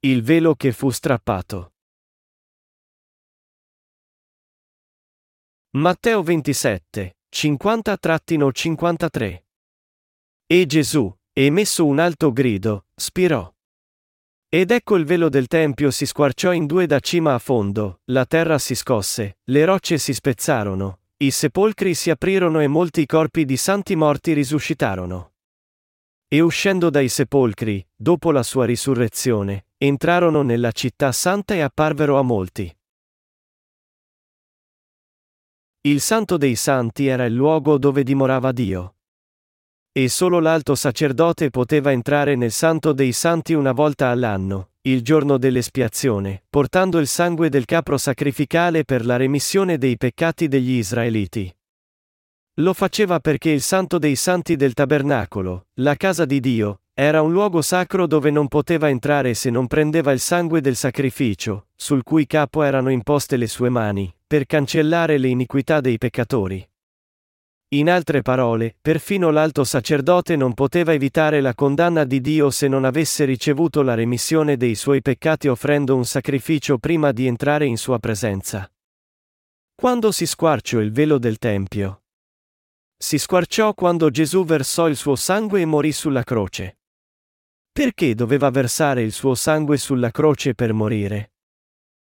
[0.00, 1.72] Il velo che fu strappato.
[5.70, 9.42] Matteo 27, 50-53.
[10.46, 13.52] E Gesù, emesso un alto grido, spirò.
[14.48, 18.24] Ed ecco il velo del tempio si squarciò in due da cima a fondo, la
[18.24, 23.56] terra si scosse, le rocce si spezzarono, i sepolcri si aprirono e molti corpi di
[23.56, 25.32] santi morti risuscitarono.
[26.30, 32.22] E uscendo dai sepolcri, dopo la sua risurrezione, entrarono nella città santa e apparvero a
[32.22, 32.70] molti.
[35.80, 38.96] Il Santo dei Santi era il luogo dove dimorava Dio.
[39.90, 45.38] E solo l'alto sacerdote poteva entrare nel Santo dei Santi una volta all'anno, il giorno
[45.38, 51.57] dell'espiazione, portando il sangue del capro sacrificale per la remissione dei peccati degli israeliti.
[52.58, 57.30] Lo faceva perché il Santo dei Santi del Tabernacolo, la casa di Dio, era un
[57.30, 62.26] luogo sacro dove non poteva entrare se non prendeva il sangue del sacrificio, sul cui
[62.26, 66.68] capo erano imposte le sue mani, per cancellare le iniquità dei peccatori.
[67.74, 72.84] In altre parole, perfino l'alto sacerdote non poteva evitare la condanna di Dio se non
[72.84, 78.00] avesse ricevuto la remissione dei suoi peccati offrendo un sacrificio prima di entrare in sua
[78.00, 78.68] presenza.
[79.76, 82.00] Quando si squarciò il velo del Tempio,
[83.00, 86.78] si squarciò quando Gesù versò il suo sangue e morì sulla croce.
[87.70, 91.30] Perché doveva versare il suo sangue sulla croce per morire?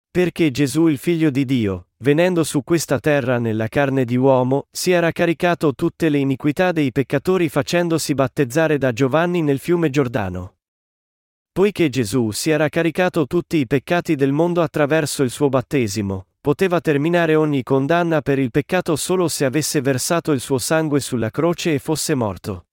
[0.10, 4.90] Perché Gesù il figlio di Dio, venendo su questa terra nella carne di uomo, si
[4.90, 10.56] era caricato tutte le iniquità dei peccatori facendosi battezzare da Giovanni nel fiume Giordano.
[11.52, 16.82] Poiché Gesù si era caricato tutti i peccati del mondo attraverso il suo battesimo, poteva
[16.82, 21.76] terminare ogni condanna per il peccato solo se avesse versato il suo sangue sulla croce
[21.76, 22.66] e fosse morto.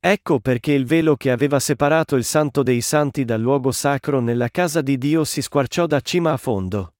[0.00, 4.48] Ecco perché il velo che aveva separato il santo dei santi dal luogo sacro nella
[4.48, 6.94] casa di Dio si squarciò da cima a fondo.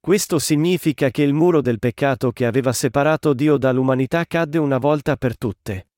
[0.00, 5.16] Questo significa che il muro del peccato che aveva separato Dio dall'umanità cadde una volta
[5.16, 5.88] per tutte.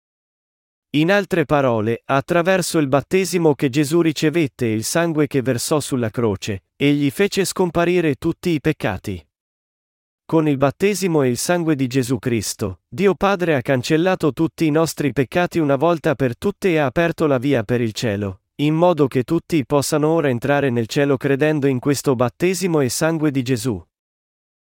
[0.95, 6.11] In altre parole, attraverso il battesimo che Gesù ricevette e il sangue che versò sulla
[6.11, 9.23] croce, egli fece scomparire tutti i peccati.
[10.25, 14.71] Con il battesimo e il sangue di Gesù Cristo, Dio Padre ha cancellato tutti i
[14.71, 18.75] nostri peccati una volta per tutte e ha aperto la via per il cielo, in
[18.75, 23.43] modo che tutti possano ora entrare nel cielo credendo in questo battesimo e sangue di
[23.43, 23.87] Gesù.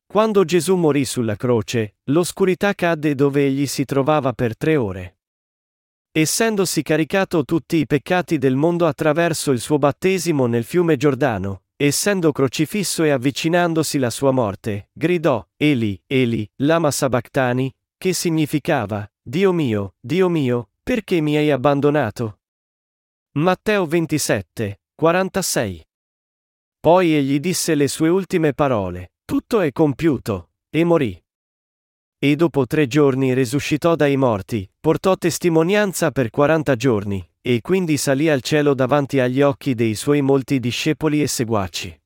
[0.06, 5.20] Quando Gesù morì sulla croce, l'oscurità cadde dove egli si trovava per tre ore.
[6.12, 12.32] Essendosi caricato tutti i peccati del mondo attraverso il suo battesimo nel fiume Giordano, essendo
[12.32, 19.96] crocifisso e avvicinandosi la sua morte, gridò, Eli, Eli, lama sabachthani, che significava, Dio mio,
[20.00, 22.40] Dio mio, perché mi hai abbandonato?
[23.34, 25.88] Matteo 27, 46.
[26.80, 31.24] Poi egli disse le sue ultime parole, tutto è compiuto, e morì
[32.24, 38.30] e dopo tre giorni risuscitò dai morti, portò testimonianza per quaranta giorni, e quindi salì
[38.30, 42.02] al cielo davanti agli occhi dei suoi molti discepoli e seguaci.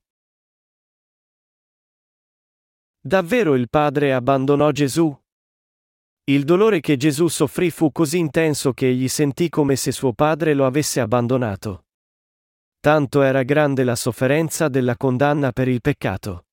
[2.99, 5.15] Davvero il Padre abbandonò Gesù?
[6.23, 10.55] Il dolore che Gesù soffrì fu così intenso che egli sentì come se suo Padre
[10.55, 11.85] lo avesse abbandonato.
[12.79, 16.46] Tanto era grande la sofferenza della condanna per il peccato.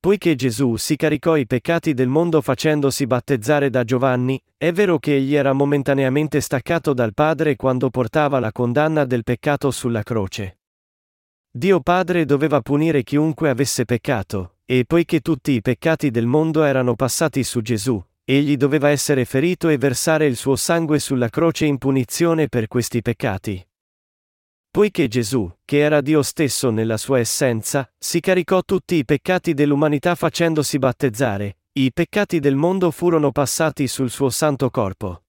[0.00, 5.16] Poiché Gesù si caricò i peccati del mondo facendosi battezzare da Giovanni, è vero che
[5.16, 10.58] egli era momentaneamente staccato dal Padre quando portava la condanna del peccato sulla croce.
[11.50, 16.94] Dio Padre doveva punire chiunque avesse peccato, e poiché tutti i peccati del mondo erano
[16.94, 21.76] passati su Gesù, egli doveva essere ferito e versare il suo sangue sulla croce in
[21.76, 23.67] punizione per questi peccati.
[24.78, 30.14] Poiché Gesù, che era Dio stesso nella sua essenza, si caricò tutti i peccati dell'umanità
[30.14, 35.24] facendosi battezzare, i peccati del mondo furono passati sul suo santo corpo.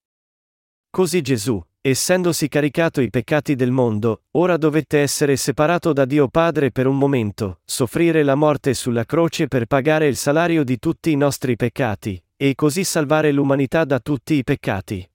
[0.91, 6.69] Così Gesù, essendosi caricato i peccati del mondo, ora dovette essere separato da Dio Padre
[6.69, 11.17] per un momento, soffrire la morte sulla croce per pagare il salario di tutti i
[11.17, 15.09] nostri peccati, e così salvare l'umanità da tutti i peccati.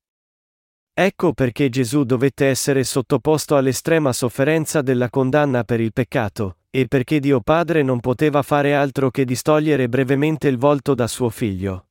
[0.97, 7.19] Ecco perché Gesù dovette essere sottoposto all'estrema sofferenza della condanna per il peccato, e perché
[7.19, 11.89] Dio Padre non poteva fare altro che distogliere brevemente il volto da suo figlio.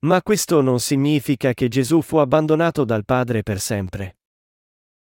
[0.00, 4.18] Ma questo non significa che Gesù fu abbandonato dal Padre per sempre.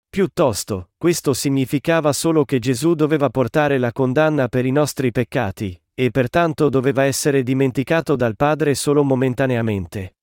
[0.07, 6.09] Piuttosto, questo significava solo che Gesù doveva portare la condanna per i nostri peccati, e
[6.09, 10.15] pertanto doveva essere dimenticato dal Padre solo momentaneamente.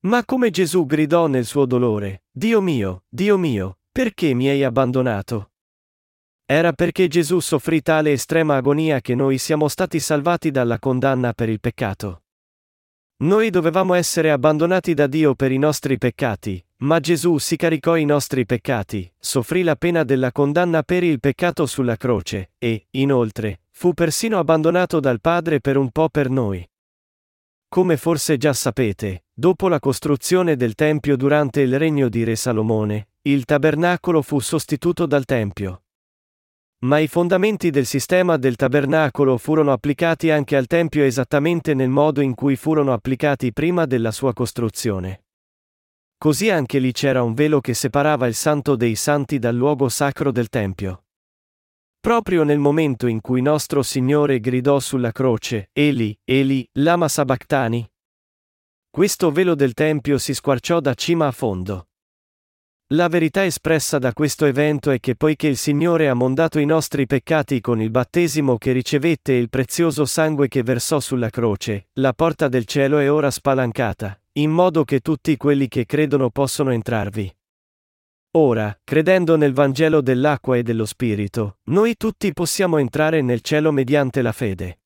[0.00, 5.50] Ma come Gesù gridò nel suo dolore, Dio mio, Dio mio, perché mi hai abbandonato?
[6.44, 11.48] Era perché Gesù soffrì tale estrema agonia che noi siamo stati salvati dalla condanna per
[11.48, 12.22] il peccato.
[13.24, 18.04] Noi dovevamo essere abbandonati da Dio per i nostri peccati, ma Gesù si caricò i
[18.04, 23.94] nostri peccati, soffrì la pena della condanna per il peccato sulla croce, e, inoltre, fu
[23.94, 26.68] persino abbandonato dal Padre per un po' per noi.
[27.68, 33.08] Come forse già sapete, dopo la costruzione del Tempio durante il regno di Re Salomone,
[33.22, 35.82] il tabernacolo fu sostituto dal Tempio.
[36.84, 42.20] Ma i fondamenti del sistema del tabernacolo furono applicati anche al Tempio esattamente nel modo
[42.20, 45.24] in cui furono applicati prima della sua costruzione.
[46.18, 50.30] Così anche lì c'era un velo che separava il santo dei santi dal luogo sacro
[50.30, 51.05] del Tempio.
[52.06, 57.84] Proprio nel momento in cui nostro Signore gridò sulla croce, Eli, Eli, lama sabachthani.
[58.88, 61.88] Questo velo del Tempio si squarciò da cima a fondo.
[62.92, 67.06] La verità espressa da questo evento è che poiché il Signore ha mondato i nostri
[67.06, 72.12] peccati con il battesimo che ricevette e il prezioso sangue che versò sulla croce, la
[72.12, 77.34] porta del cielo è ora spalancata, in modo che tutti quelli che credono possono entrarvi.
[78.38, 84.20] Ora, credendo nel Vangelo dell'acqua e dello Spirito, noi tutti possiamo entrare nel cielo mediante
[84.20, 84.80] la fede.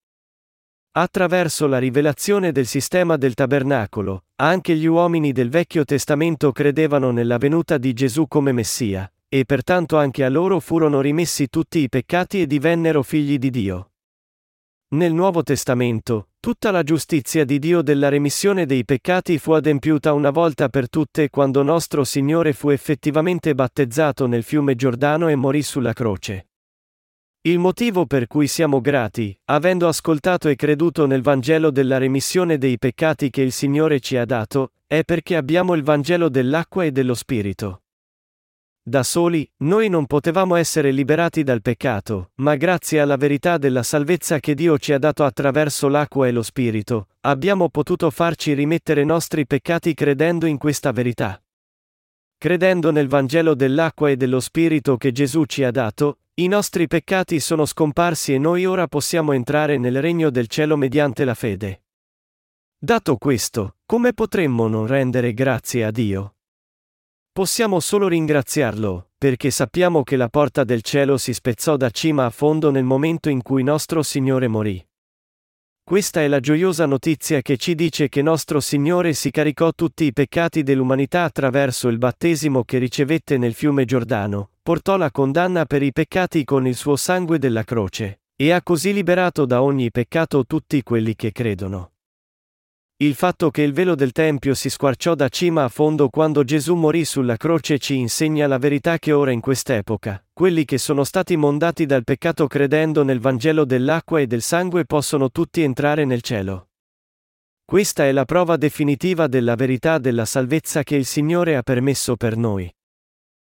[0.93, 7.39] Attraverso la rivelazione del sistema del tabernacolo, anche gli uomini del Vecchio Testamento credevano nella
[7.39, 12.43] venuta di Gesù come Messia, e pertanto anche a loro furono rimessi tutti i peccati
[12.43, 13.91] e divennero figli di Dio.
[14.91, 20.31] Nel Nuovo Testamento, tutta la giustizia di Dio della remissione dei peccati fu adempiuta una
[20.31, 25.93] volta per tutte quando nostro Signore fu effettivamente battezzato nel fiume Giordano e morì sulla
[25.93, 26.49] croce.
[27.43, 32.79] Il motivo per cui siamo grati, avendo ascoltato e creduto nel Vangelo della remissione dei
[32.79, 37.15] peccati che il Signore ci ha dato, è perché abbiamo il Vangelo dell'acqua e dello
[37.15, 37.83] Spirito.
[38.91, 44.41] Da soli, noi non potevamo essere liberati dal peccato, ma grazie alla verità della salvezza
[44.41, 49.47] che Dio ci ha dato attraverso l'acqua e lo Spirito, abbiamo potuto farci rimettere nostri
[49.47, 51.41] peccati credendo in questa verità.
[52.37, 57.39] Credendo nel Vangelo dell'acqua e dello Spirito che Gesù ci ha dato, i nostri peccati
[57.39, 61.85] sono scomparsi e noi ora possiamo entrare nel regno del cielo mediante la fede.
[62.77, 66.35] Dato questo, come potremmo non rendere grazie a Dio?
[67.33, 72.31] Possiamo solo ringraziarlo, perché sappiamo che la porta del cielo si spezzò da cima a
[72.31, 74.85] fondo nel momento in cui nostro Signore morì.
[75.85, 80.13] Questa è la gioiosa notizia che ci dice che nostro Signore si caricò tutti i
[80.13, 85.93] peccati dell'umanità attraverso il battesimo che ricevette nel fiume Giordano, portò la condanna per i
[85.93, 90.83] peccati con il suo sangue della croce, e ha così liberato da ogni peccato tutti
[90.83, 91.90] quelli che credono.
[93.03, 96.75] Il fatto che il velo del Tempio si squarciò da cima a fondo quando Gesù
[96.75, 101.35] morì sulla croce ci insegna la verità che ora in quest'epoca, quelli che sono stati
[101.35, 106.69] mondati dal peccato credendo nel Vangelo dell'acqua e del sangue possono tutti entrare nel cielo.
[107.65, 112.37] Questa è la prova definitiva della verità della salvezza che il Signore ha permesso per
[112.37, 112.71] noi.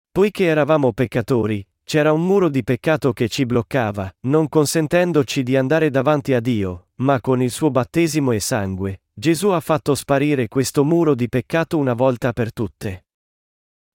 [0.10, 5.89] Poiché eravamo peccatori, c'era un muro di peccato che ci bloccava, non consentendoci di andare
[5.89, 10.83] davanti a Dio, ma con il suo battesimo e sangue, Gesù ha fatto sparire questo
[10.83, 13.06] muro di peccato una volta per tutte.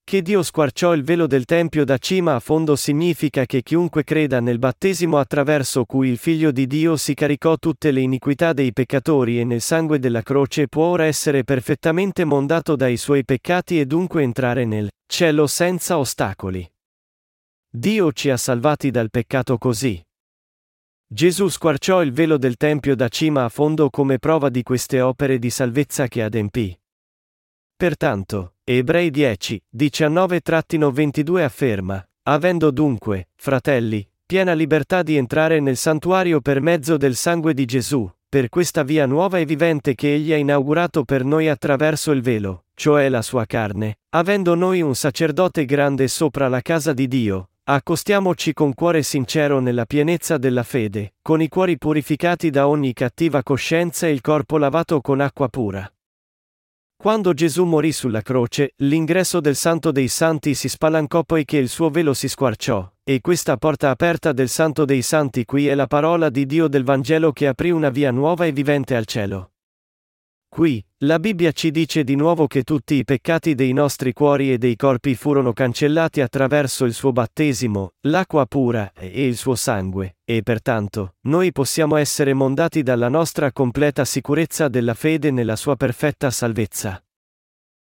[0.09, 4.41] Che Dio squarciò il velo del Tempio da cima a fondo significa che chiunque creda
[4.41, 9.41] nel battesimo attraverso cui il Figlio di Dio si caricò tutte le iniquità dei peccatori
[9.41, 14.23] e nel sangue della croce può ora essere perfettamente mondato dai suoi peccati e dunque
[14.23, 16.67] entrare nel cielo senza ostacoli.
[17.69, 20.03] Dio ci ha salvati dal peccato così.
[21.11, 25.39] Gesù squarciò il velo del Tempio da cima a fondo come prova di queste opere
[25.39, 26.79] di salvezza che adempì.
[27.75, 36.61] Pertanto, Ebrei 10, 19-22 afferma, avendo dunque, fratelli, piena libertà di entrare nel santuario per
[36.61, 41.05] mezzo del sangue di Gesù, per questa via nuova e vivente che egli ha inaugurato
[41.05, 46.49] per noi attraverso il velo, cioè la sua carne, avendo noi un sacerdote grande sopra
[46.49, 51.77] la casa di Dio, Accostiamoci con cuore sincero nella pienezza della fede, con i cuori
[51.77, 55.87] purificati da ogni cattiva coscienza e il corpo lavato con acqua pura.
[56.97, 61.91] Quando Gesù morì sulla croce, l'ingresso del Santo dei Santi si spalancò poiché il suo
[61.91, 66.31] velo si squarciò, e questa porta aperta del Santo dei Santi qui è la parola
[66.31, 69.51] di Dio del Vangelo che aprì una via nuova e vivente al cielo.
[70.49, 74.59] Qui, la Bibbia ci dice di nuovo che tutti i peccati dei nostri cuori e
[74.59, 80.43] dei corpi furono cancellati attraverso il suo battesimo, l'acqua pura e il suo sangue, e
[80.43, 87.01] pertanto, noi possiamo essere mondati dalla nostra completa sicurezza della fede nella sua perfetta salvezza.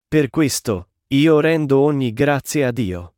[0.08, 3.14] Per questo, io rendo ogni grazie a Dio.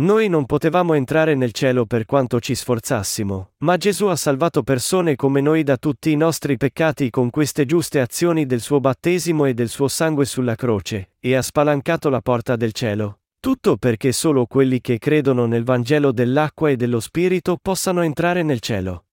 [0.00, 5.14] Noi non potevamo entrare nel cielo per quanto ci sforzassimo, ma Gesù ha salvato persone
[5.14, 9.52] come noi da tutti i nostri peccati con queste giuste azioni del suo battesimo e
[9.52, 13.18] del suo sangue sulla croce, e ha spalancato la porta del cielo.
[13.38, 18.60] Tutto perché solo quelli che credono nel Vangelo dell'acqua e dello Spirito possano entrare nel
[18.60, 19.04] cielo.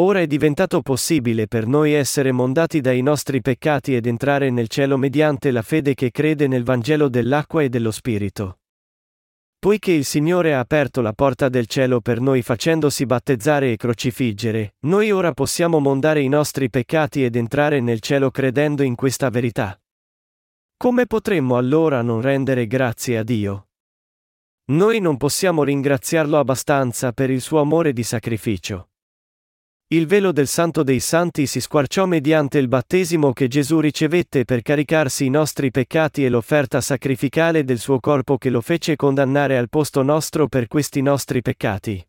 [0.00, 4.96] Ora è diventato possibile per noi essere mondati dai nostri peccati ed entrare nel cielo
[4.96, 8.58] mediante la fede che crede nel Vangelo dell'acqua e dello Spirito.
[9.64, 14.74] Poiché il Signore ha aperto la porta del cielo per noi facendosi battezzare e crocifiggere,
[14.80, 19.80] noi ora possiamo mondare i nostri peccati ed entrare nel cielo credendo in questa verità.
[20.76, 23.68] Come potremmo allora non rendere grazie a Dio?
[24.72, 28.90] Noi non possiamo ringraziarlo abbastanza per il suo amore di sacrificio.
[29.88, 34.62] Il velo del Santo dei Santi si squarciò mediante il battesimo che Gesù ricevette per
[34.62, 39.68] caricarsi i nostri peccati e l'offerta sacrificale del suo corpo che lo fece condannare al
[39.68, 42.02] posto nostro per questi nostri peccati.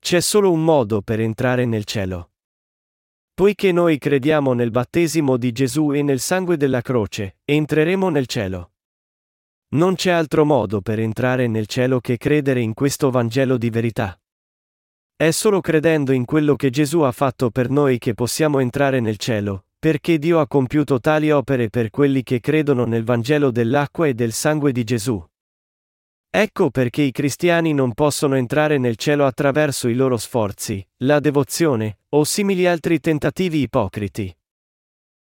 [0.00, 2.32] C'è solo un modo per entrare nel cielo.
[3.32, 8.72] Poiché noi crediamo nel battesimo di Gesù e nel sangue della croce, entreremo nel cielo.
[9.74, 14.18] Non c'è altro modo per entrare nel cielo che credere in questo Vangelo di verità.
[15.16, 19.16] È solo credendo in quello che Gesù ha fatto per noi che possiamo entrare nel
[19.16, 24.14] cielo, perché Dio ha compiuto tali opere per quelli che credono nel Vangelo dell'acqua e
[24.14, 25.24] del sangue di Gesù.
[26.28, 32.00] Ecco perché i cristiani non possono entrare nel cielo attraverso i loro sforzi, la devozione,
[32.08, 34.36] o simili altri tentativi ipocriti.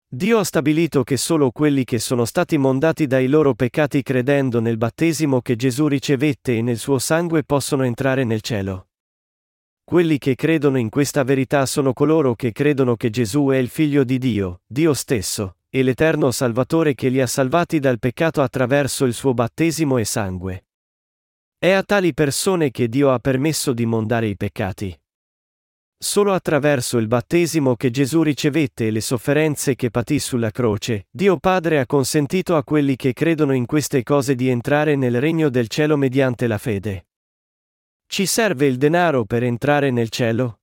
[0.06, 4.76] Dio ha stabilito che solo quelli che sono stati mondati dai loro peccati credendo nel
[4.76, 8.87] battesimo che Gesù ricevette e nel suo sangue possono entrare nel cielo.
[9.90, 14.04] Quelli che credono in questa verità sono coloro che credono che Gesù è il figlio
[14.04, 19.14] di Dio, Dio stesso, e l'eterno Salvatore che li ha salvati dal peccato attraverso il
[19.14, 20.66] suo battesimo e sangue.
[21.58, 24.94] È a tali persone che Dio ha permesso di mondare i peccati.
[25.98, 31.38] Solo attraverso il battesimo che Gesù ricevette e le sofferenze che patì sulla croce, Dio
[31.38, 35.70] Padre ha consentito a quelli che credono in queste cose di entrare nel regno del
[35.70, 37.04] cielo mediante la fede.
[38.10, 40.62] Ci serve il denaro per entrare nel cielo?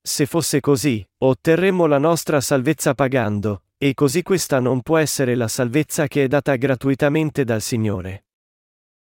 [0.00, 5.48] Se fosse così, otterremmo la nostra salvezza pagando, e così questa non può essere la
[5.48, 8.26] salvezza che è data gratuitamente dal Signore.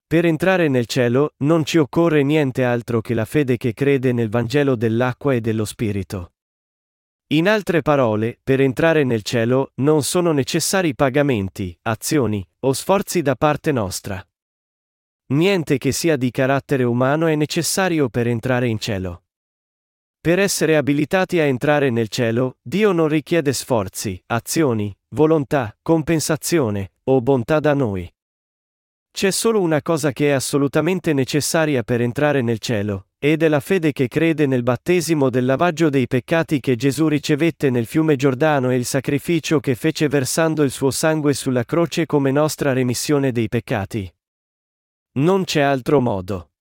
[0.07, 4.29] Per entrare nel cielo non ci occorre niente altro che la fede che crede nel
[4.29, 6.35] Vangelo dell'acqua e dello Spirito.
[7.29, 13.35] In altre parole, per entrare nel cielo non sono necessari pagamenti, azioni o sforzi da
[13.35, 14.25] parte nostra.
[15.33, 19.23] Niente che sia di carattere umano è necessario per entrare in cielo.
[20.21, 27.23] Per essere abilitati a entrare nel cielo, Dio non richiede sforzi, azioni, volontà, compensazione o
[27.23, 28.13] bontà da noi.
[29.11, 33.61] C'è solo una cosa che è assolutamente necessaria per entrare nel cielo, ed è la
[33.61, 38.71] fede che crede nel battesimo del lavaggio dei peccati che Gesù ricevette nel fiume Giordano
[38.71, 43.49] e il sacrificio che fece versando il suo sangue sulla croce come nostra remissione dei
[43.49, 44.13] peccati.
[45.15, 46.53] Non c'è altro modo.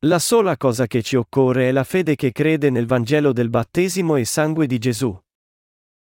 [0.00, 4.16] La sola cosa che ci occorre è la fede che crede nel Vangelo del battesimo
[4.16, 5.16] e sangue di Gesù.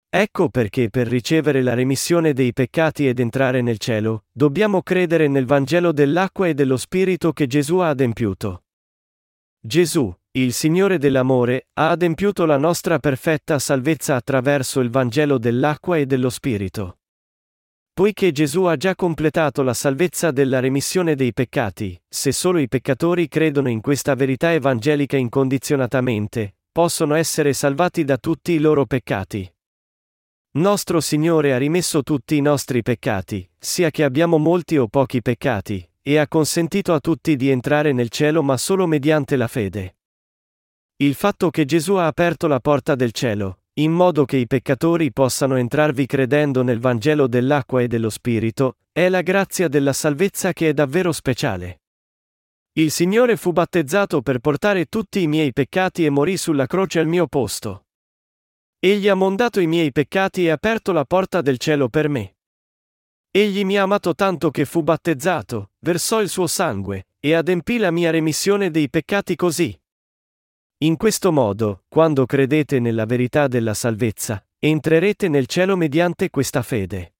[0.08, 5.44] Ecco perché per ricevere la remissione dei peccati ed entrare nel cielo, dobbiamo credere nel
[5.44, 8.64] Vangelo dell'acqua e dello Spirito che Gesù ha adempiuto.
[9.60, 16.06] Gesù, il Signore dell'amore, ha adempiuto la nostra perfetta salvezza attraverso il Vangelo dell'acqua e
[16.06, 16.96] dello Spirito.
[17.94, 23.28] Poiché Gesù ha già completato la salvezza della remissione dei peccati, se solo i peccatori
[23.28, 29.46] credono in questa verità evangelica incondizionatamente, possono essere salvati da tutti i loro peccati.
[30.52, 35.86] Nostro Signore ha rimesso tutti i nostri peccati, sia che abbiamo molti o pochi peccati,
[36.00, 39.96] e ha consentito a tutti di entrare nel cielo ma solo mediante la fede.
[40.96, 45.12] Il fatto che Gesù ha aperto la porta del cielo, in modo che i peccatori
[45.12, 50.68] possano entrarvi credendo nel Vangelo dell'acqua e dello Spirito, è la grazia della salvezza che
[50.68, 51.80] è davvero speciale.
[52.72, 57.06] Il Signore fu battezzato per portare tutti i miei peccati e morì sulla croce al
[57.06, 57.86] mio posto.
[58.78, 62.36] Egli ha mondato i miei peccati e aperto la porta del cielo per me.
[63.30, 67.90] Egli mi ha amato tanto che fu battezzato, versò il suo sangue, e adempì la
[67.90, 69.81] mia remissione dei peccati così.
[70.82, 77.14] In questo modo, quando credete nella verità della salvezza, entrerete nel cielo mediante questa fede.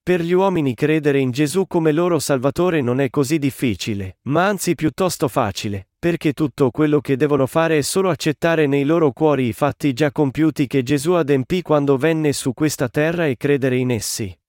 [0.00, 4.76] Per gli uomini credere in Gesù come loro Salvatore non è così difficile, ma anzi
[4.76, 9.52] piuttosto facile, perché tutto quello che devono fare è solo accettare nei loro cuori i
[9.52, 14.39] fatti già compiuti che Gesù adempì quando venne su questa terra e credere in essi.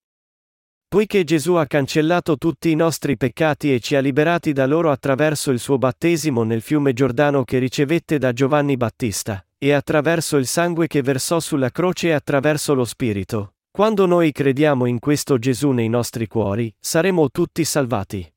[0.92, 5.50] Poiché Gesù ha cancellato tutti i nostri peccati e ci ha liberati da loro attraverso
[5.52, 10.88] il suo battesimo nel fiume Giordano che ricevette da Giovanni Battista, e attraverso il sangue
[10.88, 15.88] che versò sulla croce e attraverso lo Spirito, quando noi crediamo in questo Gesù nei
[15.88, 18.30] nostri cuori, saremo tutti salvati.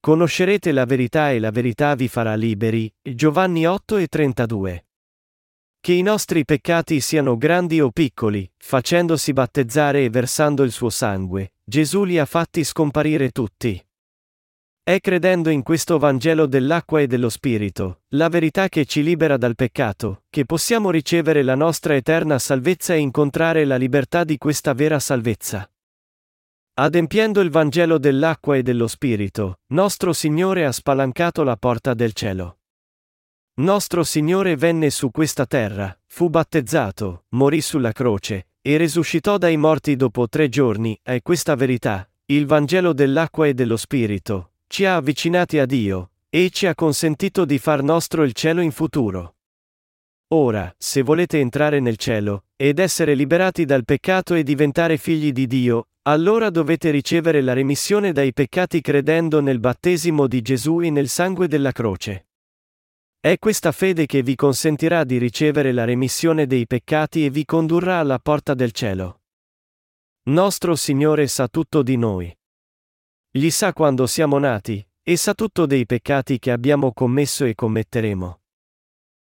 [0.00, 2.90] Conoscerete la verità e la verità vi farà liberi.
[3.02, 4.84] Giovanni 8 e 32.
[5.82, 11.54] Che i nostri peccati siano grandi o piccoli, facendosi battezzare e versando il suo sangue,
[11.64, 13.82] Gesù li ha fatti scomparire tutti.
[14.82, 19.54] È credendo in questo Vangelo dell'acqua e dello Spirito, la verità che ci libera dal
[19.54, 24.98] peccato, che possiamo ricevere la nostra eterna salvezza e incontrare la libertà di questa vera
[24.98, 25.66] salvezza.
[26.74, 32.59] Adempiendo il Vangelo dell'acqua e dello Spirito, nostro Signore ha spalancato la porta del cielo.
[33.60, 39.96] Nostro Signore venne su questa terra, fu battezzato, morì sulla croce, e risuscitò dai morti
[39.96, 45.58] dopo tre giorni, e questa verità, il Vangelo dell'acqua e dello Spirito, ci ha avvicinati
[45.58, 49.34] a Dio, e ci ha consentito di far nostro il cielo in futuro.
[50.28, 55.46] Ora, se volete entrare nel cielo, ed essere liberati dal peccato e diventare figli di
[55.46, 61.08] Dio, allora dovete ricevere la remissione dai peccati credendo nel battesimo di Gesù e nel
[61.08, 62.24] sangue della croce.
[63.22, 67.98] È questa fede che vi consentirà di ricevere la remissione dei peccati e vi condurrà
[67.98, 69.24] alla porta del cielo.
[70.30, 72.34] Nostro Signore sa tutto di noi.
[73.30, 78.40] Gli sa quando siamo nati, e sa tutto dei peccati che abbiamo commesso e commetteremo.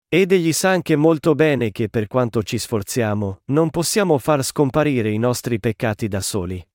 [0.08, 5.12] Ed egli sa anche molto bene che per quanto ci sforziamo, non possiamo far scomparire
[5.12, 6.66] i nostri peccati da soli.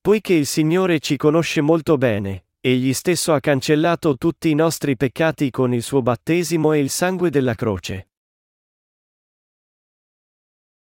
[0.00, 5.52] Poiché il Signore ci conosce molto bene, Egli stesso ha cancellato tutti i nostri peccati
[5.52, 8.08] con il suo battesimo e il sangue della croce.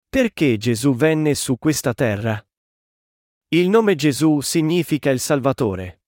[0.07, 2.41] Perché Gesù venne su questa terra?
[3.49, 6.03] Il nome Gesù significa il Salvatore.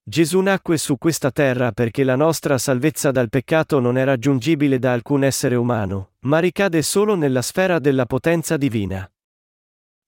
[0.00, 4.92] Gesù nacque su questa terra perché la nostra salvezza dal peccato non è raggiungibile da
[4.92, 9.10] alcun essere umano, ma ricade solo nella sfera della potenza divina.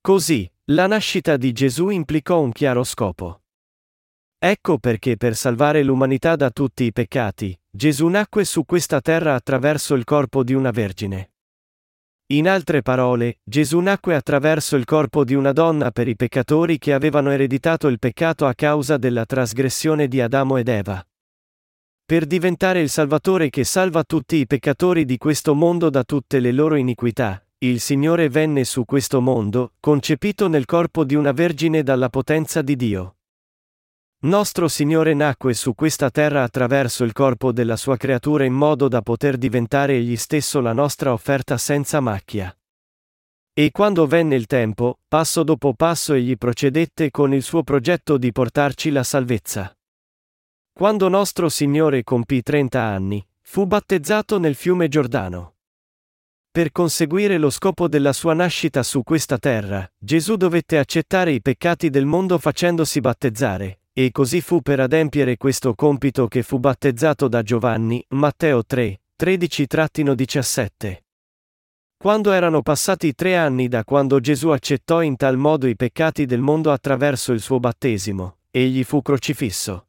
[0.00, 3.39] Così, la nascita di Gesù implicò un chiaro scopo.
[4.42, 9.94] Ecco perché per salvare l'umanità da tutti i peccati, Gesù nacque su questa terra attraverso
[9.94, 11.33] il corpo di una vergine.
[12.29, 16.94] In altre parole, Gesù nacque attraverso il corpo di una donna per i peccatori che
[16.94, 21.07] avevano ereditato il peccato a causa della trasgressione di Adamo ed Eva.
[22.07, 26.53] Per diventare il Salvatore che salva tutti i peccatori di questo mondo da tutte le
[26.53, 32.09] loro iniquità, il Signore venne su questo mondo, concepito nel corpo di una vergine dalla
[32.09, 33.16] potenza di Dio.
[34.22, 39.00] Nostro Signore nacque su questa terra attraverso il corpo della sua creatura in modo da
[39.00, 42.54] poter diventare egli stesso la nostra offerta senza macchia.
[43.54, 48.30] E quando venne il tempo, passo dopo passo egli procedette con il suo progetto di
[48.30, 49.74] portarci la salvezza.
[50.70, 55.54] Quando nostro Signore compì 30 anni, fu battezzato nel fiume Giordano.
[56.50, 61.88] Per conseguire lo scopo della sua nascita su questa terra, Gesù dovette accettare i peccati
[61.88, 67.42] del mondo facendosi battezzare, e così fu per adempiere questo compito che fu battezzato da
[67.42, 70.96] Giovanni, Matteo 3, 13-17.
[71.98, 76.40] Quando erano passati tre anni da quando Gesù accettò in tal modo i peccati del
[76.40, 79.88] mondo attraverso il suo battesimo, egli fu crocifisso.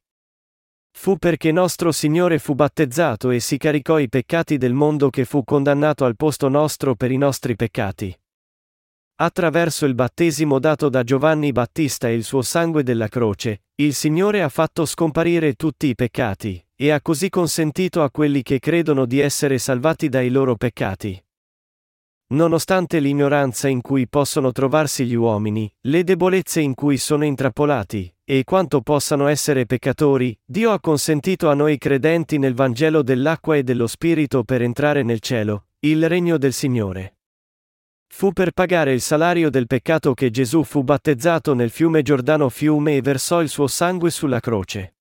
[0.92, 5.46] Fu perché nostro Signore fu battezzato e si caricò i peccati del mondo che fu
[5.46, 8.21] condannato al posto nostro per i nostri peccati.
[9.24, 14.42] Attraverso il battesimo dato da Giovanni Battista e il suo sangue della croce, il Signore
[14.42, 19.20] ha fatto scomparire tutti i peccati, e ha così consentito a quelli che credono di
[19.20, 21.24] essere salvati dai loro peccati.
[22.30, 28.44] Nonostante l'ignoranza in cui possono trovarsi gli uomini, le debolezze in cui sono intrappolati, e
[28.44, 33.86] quanto possano essere peccatori, Dio ha consentito a noi credenti nel Vangelo dell'acqua e dello
[33.86, 37.18] Spirito per entrare nel cielo, il regno del Signore.
[38.14, 42.98] Fu per pagare il salario del peccato che Gesù fu battezzato nel fiume Giordano fiume
[42.98, 44.96] e versò il suo sangue sulla croce.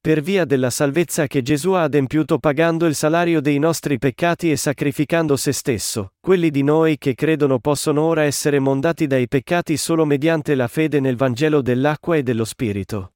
[0.00, 4.56] Per via della salvezza che Gesù ha adempiuto pagando il salario dei nostri peccati e
[4.56, 10.04] sacrificando se stesso, quelli di noi che credono possono ora essere mondati dai peccati solo
[10.04, 13.12] mediante la fede nel Vangelo dell'acqua e dello Spirito.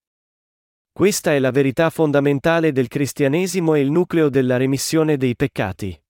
[0.93, 6.01] Questa è la verità fondamentale del cristianesimo e il nucleo della remissione dei peccati.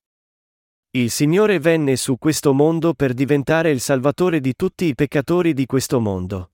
[0.92, 5.66] Il Signore venne su questo mondo per diventare il Salvatore di tutti i peccatori di
[5.66, 6.52] questo mondo.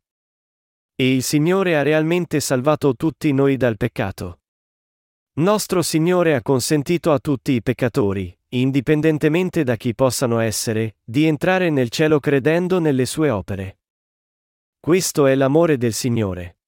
[0.96, 4.40] E il Signore ha realmente salvato tutti noi dal peccato.
[5.34, 11.70] Nostro Signore ha consentito a tutti i peccatori, indipendentemente da chi possano essere, di entrare
[11.70, 13.78] nel cielo credendo nelle sue opere.
[14.80, 16.58] Questo è l'amore del Signore.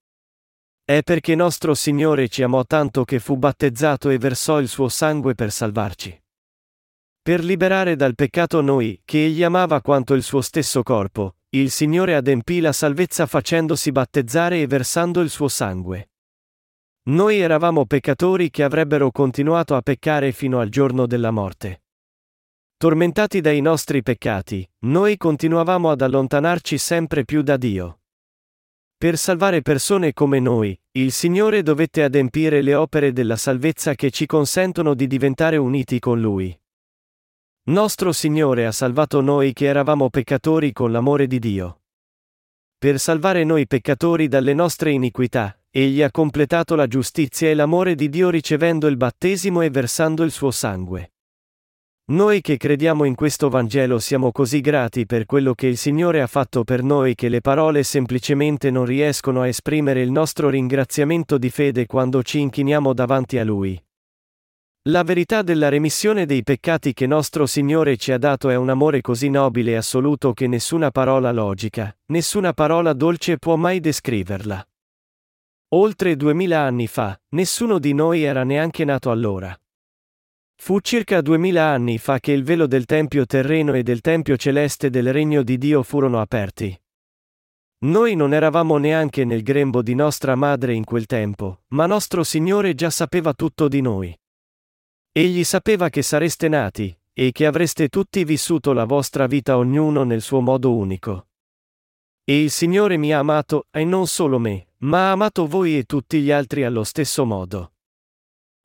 [0.85, 5.35] È perché nostro Signore ci amò tanto che fu battezzato e versò il suo sangue
[5.35, 6.26] per salvarci.
[7.27, 12.15] Per liberare dal peccato noi, che egli amava quanto il suo stesso corpo, il Signore
[12.15, 16.11] adempì la salvezza facendosi battezzare e versando il suo sangue.
[17.09, 21.83] Noi eravamo peccatori che avrebbero continuato a peccare fino al giorno della morte.
[22.77, 28.03] Tormentati dai nostri peccati, noi continuavamo ad allontanarci sempre più da Dio.
[28.97, 34.27] Per salvare persone come noi, il Signore dovette adempiere le opere della salvezza che ci
[34.27, 36.57] consentono di diventare uniti con Lui.
[37.69, 41.81] Nostro Signore ha salvato noi che eravamo peccatori con l'amore di Dio.
[42.79, 48.09] Per salvare noi peccatori dalle nostre iniquità, Egli ha completato la giustizia e l'amore di
[48.09, 51.15] Dio ricevendo il battesimo e versando il suo sangue.
[52.13, 56.29] Noi che crediamo in questo Vangelo siamo così grati per quello che il Signore ha
[56.29, 61.51] fatto per noi che le parole semplicemente non riescono a esprimere il nostro ringraziamento di
[61.51, 63.86] fede quando ci inchiniamo davanti a Lui.
[64.88, 69.01] La verità della remissione dei peccati che nostro Signore ci ha dato è un amore
[69.01, 74.64] così nobile e assoluto che nessuna parola logica, nessuna parola dolce può mai descriverla.
[75.70, 79.53] Oltre duemila anni fa, nessuno di noi era neanche nato allora.
[80.55, 84.88] Fu circa duemila anni fa che il velo del Tempio terreno e del Tempio celeste
[84.88, 86.81] del Regno di Dio furono aperti.
[87.79, 92.77] Noi non eravamo neanche nel grembo di nostra madre in quel tempo, ma nostro Signore
[92.77, 94.16] già sapeva tutto di noi.
[95.19, 100.21] Egli sapeva che sareste nati, e che avreste tutti vissuto la vostra vita ognuno nel
[100.21, 101.29] suo modo unico.
[102.23, 105.85] E il Signore mi ha amato, e non solo me, ma ha amato voi e
[105.85, 107.73] tutti gli altri allo stesso modo.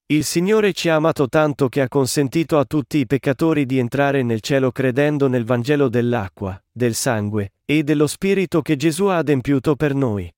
[0.08, 4.22] Il Signore ci ha amato tanto che ha consentito a tutti i peccatori di entrare
[4.22, 9.78] nel cielo credendo nel Vangelo dell'acqua, del sangue e dello Spirito che Gesù ha adempiuto
[9.78, 10.30] per noi.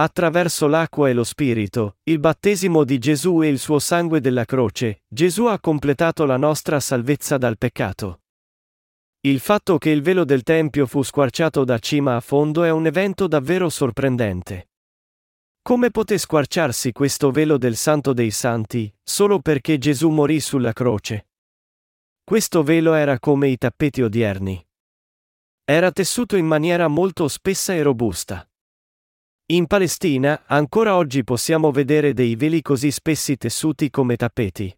[0.00, 5.02] Attraverso l'acqua e lo Spirito, il battesimo di Gesù e il suo sangue della croce,
[5.08, 8.20] Gesù ha completato la nostra salvezza dal peccato.
[9.22, 12.86] Il fatto che il velo del Tempio fu squarciato da cima a fondo è un
[12.86, 14.68] evento davvero sorprendente.
[15.62, 21.26] Come poté squarciarsi questo velo del Santo dei Santi, solo perché Gesù morì sulla croce?
[22.22, 24.64] Questo velo era come i tappeti odierni.
[25.64, 28.47] Era tessuto in maniera molto spessa e robusta.
[29.50, 34.76] In Palestina, ancora oggi possiamo vedere dei veli così spessi tessuti come tappeti.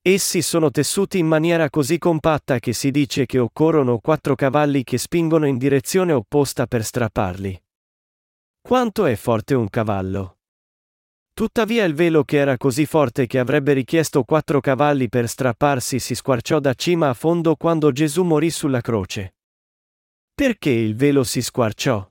[0.00, 4.96] Essi sono tessuti in maniera così compatta che si dice che occorrono quattro cavalli che
[4.96, 7.60] spingono in direzione opposta per strapparli.
[8.60, 10.38] Quanto è forte un cavallo?
[11.32, 16.14] Tuttavia il velo che era così forte che avrebbe richiesto quattro cavalli per strapparsi si
[16.14, 19.34] squarciò da cima a fondo quando Gesù morì sulla croce.
[20.32, 22.08] Perché il velo si squarciò?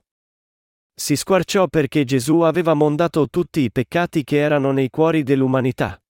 [0.96, 6.00] Si squarciò perché Gesù aveva mondato tutti i peccati che erano nei cuori dell'umanità.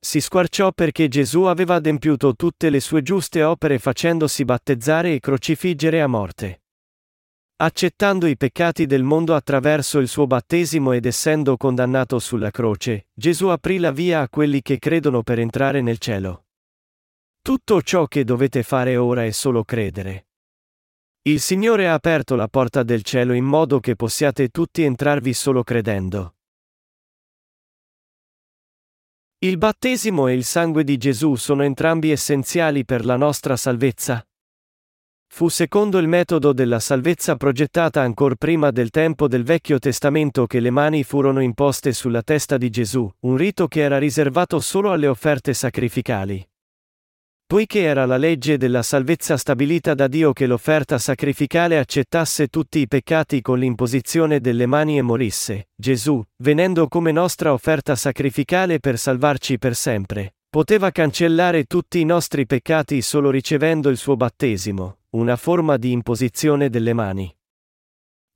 [0.00, 6.00] Si squarciò perché Gesù aveva adempiuto tutte le sue giuste opere facendosi battezzare e crocifiggere
[6.00, 6.62] a morte.
[7.56, 13.48] Accettando i peccati del mondo attraverso il suo battesimo ed essendo condannato sulla croce, Gesù
[13.48, 16.44] aprì la via a quelli che credono per entrare nel cielo.
[17.42, 20.27] Tutto ciò che dovete fare ora è solo credere.
[21.28, 25.62] Il Signore ha aperto la porta del cielo in modo che possiate tutti entrarvi solo
[25.62, 26.36] credendo.
[29.40, 34.26] Il battesimo e il sangue di Gesù sono entrambi essenziali per la nostra salvezza.
[35.26, 40.60] Fu secondo il metodo della salvezza progettata ancor prima del tempo del Vecchio Testamento che
[40.60, 45.08] le mani furono imposte sulla testa di Gesù, un rito che era riservato solo alle
[45.08, 46.42] offerte sacrificali.
[47.50, 52.86] Poiché era la legge della salvezza stabilita da Dio che l'offerta sacrificale accettasse tutti i
[52.86, 59.56] peccati con l'imposizione delle mani e morisse, Gesù, venendo come nostra offerta sacrificale per salvarci
[59.56, 65.78] per sempre, poteva cancellare tutti i nostri peccati solo ricevendo il suo battesimo, una forma
[65.78, 67.34] di imposizione delle mani.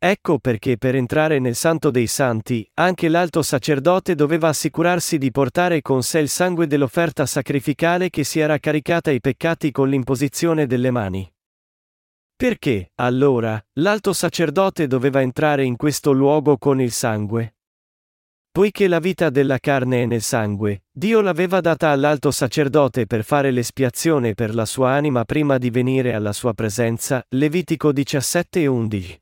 [0.04, 5.80] Ecco perché per entrare nel Santo dei Santi, anche l'alto sacerdote doveva assicurarsi di portare
[5.80, 10.90] con sé il sangue dell'offerta sacrificale che si era caricata ai peccati con l'imposizione delle
[10.90, 11.32] mani.
[12.34, 17.54] Perché, allora, l'alto sacerdote doveva entrare in questo luogo con il sangue?
[18.50, 23.52] Poiché la vita della carne è nel sangue, Dio l'aveva data all'alto sacerdote per fare
[23.52, 29.21] l'espiazione per la sua anima prima di venire alla sua presenza, Levitico 17 e 11.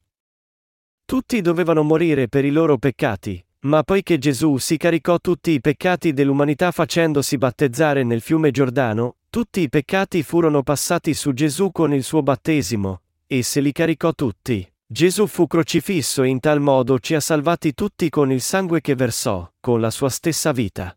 [1.10, 6.12] Tutti dovevano morire per i loro peccati, ma poiché Gesù si caricò tutti i peccati
[6.12, 12.04] dell'umanità facendosi battezzare nel fiume Giordano, tutti i peccati furono passati su Gesù con il
[12.04, 14.64] suo battesimo, e se li caricò tutti.
[14.86, 18.94] Gesù fu crocifisso e in tal modo ci ha salvati tutti con il sangue che
[18.94, 20.96] versò, con la sua stessa vita.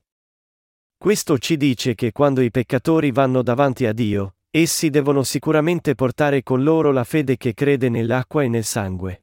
[0.95, 6.43] Questo ci dice che quando i peccatori vanno davanti a Dio, essi devono sicuramente portare
[6.43, 9.22] con loro la fede che crede nell'acqua e nel sangue.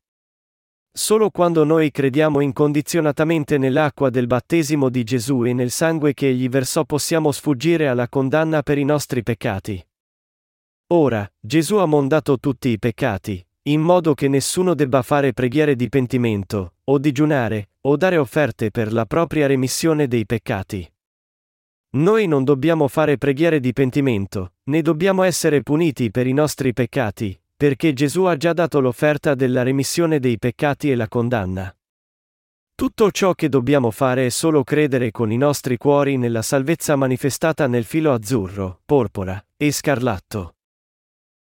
[0.92, 6.48] Solo quando noi crediamo incondizionatamente nell'acqua del battesimo di Gesù e nel sangue che egli
[6.48, 9.84] versò possiamo sfuggire alla condanna per i nostri peccati.
[10.88, 15.88] Ora, Gesù ha mondato tutti i peccati, in modo che nessuno debba fare preghiere di
[15.88, 20.92] pentimento, o digiunare, o dare offerte per la propria remissione dei peccati.
[21.92, 27.40] Noi non dobbiamo fare preghiere di pentimento, né dobbiamo essere puniti per i nostri peccati,
[27.60, 31.70] perché Gesù ha già dato l'offerta della remissione dei peccati e la condanna.
[32.74, 37.66] Tutto ciò che dobbiamo fare è solo credere con i nostri cuori nella salvezza manifestata
[37.66, 40.54] nel filo azzurro, porpora e scarlatto.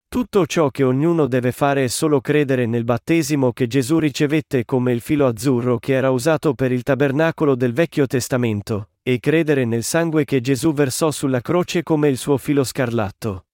[0.08, 4.92] Tutto ciò che ognuno deve fare è solo credere nel battesimo che Gesù ricevette come
[4.92, 9.82] il filo azzurro che era usato per il tabernacolo del Vecchio Testamento, e credere nel
[9.82, 13.46] sangue che Gesù versò sulla croce come il suo filo scarlatto.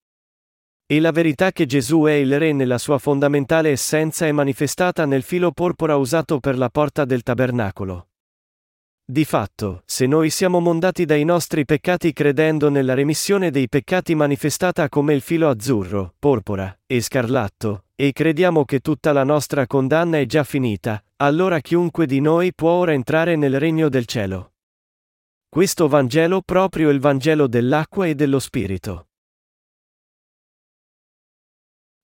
[0.91, 5.21] E la verità che Gesù è il Re nella sua fondamentale essenza è manifestata nel
[5.21, 8.07] filo porpora usato per la porta del tabernacolo.
[9.05, 14.89] Di fatto, se noi siamo mondati dai nostri peccati credendo nella remissione dei peccati manifestata
[14.89, 20.25] come il filo azzurro, porpora e scarlatto, e crediamo che tutta la nostra condanna è
[20.25, 24.53] già finita, allora chiunque di noi può ora entrare nel regno del cielo.
[25.49, 29.08] Questo Vangelo proprio il Vangelo dell'acqua e dello Spirito.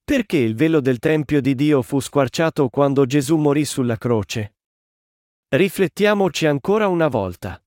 [0.05, 4.57] Perché il velo del Tempio di Dio fu squarciato quando Gesù morì sulla croce?
[5.47, 7.59] Riflettiamoci ancora una volta.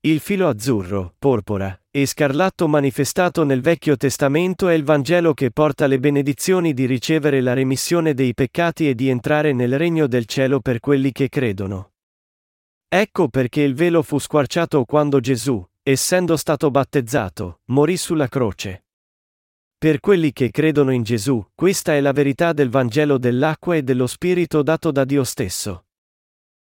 [0.00, 5.86] Il filo azzurro, porpora e scarlatto manifestato nel Vecchio Testamento è il Vangelo che porta
[5.86, 10.60] le benedizioni di ricevere la remissione dei peccati e di entrare nel regno del cielo
[10.60, 11.92] per quelli che credono.
[12.86, 18.84] Ecco perché il velo fu squarciato quando Gesù, essendo stato battezzato, morì sulla croce.
[19.80, 24.06] Per quelli che credono in Gesù, questa è la verità del Vangelo dell'acqua e dello
[24.06, 25.86] Spirito dato da Dio stesso.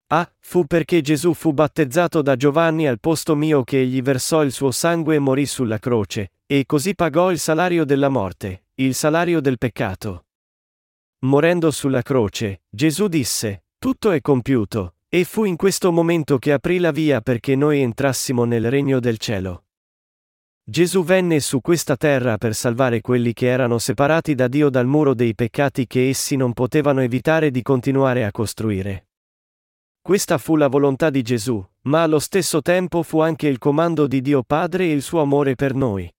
[0.08, 4.52] Ah, fu perché Gesù fu battezzato da Giovanni al posto mio che egli versò il
[4.52, 9.40] suo sangue e morì sulla croce, e così pagò il salario della morte, il salario
[9.40, 10.26] del peccato.
[11.26, 16.80] Morendo sulla croce, Gesù disse, Tutto è compiuto, e fu in questo momento che aprì
[16.80, 19.65] la via perché noi entrassimo nel regno del cielo.
[20.68, 25.14] Gesù venne su questa terra per salvare quelli che erano separati da Dio dal muro
[25.14, 29.10] dei peccati che essi non potevano evitare di continuare a costruire.
[30.02, 34.22] Questa fu la volontà di Gesù, ma allo stesso tempo fu anche il comando di
[34.22, 36.12] Dio Padre e il suo amore per noi.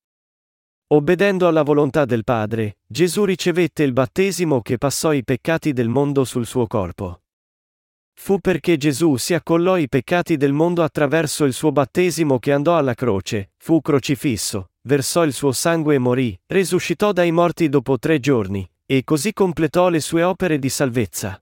[0.92, 6.22] Obbedendo alla volontà del Padre, Gesù ricevette il battesimo che passò i peccati del mondo
[6.22, 7.22] sul suo corpo.
[8.18, 12.76] Fu perché Gesù si accollò i peccati del mondo attraverso il suo battesimo che andò
[12.76, 18.18] alla croce, fu crocifisso, versò il suo sangue e morì, risuscitò dai morti dopo tre
[18.18, 21.40] giorni, e così completò le sue opere di salvezza.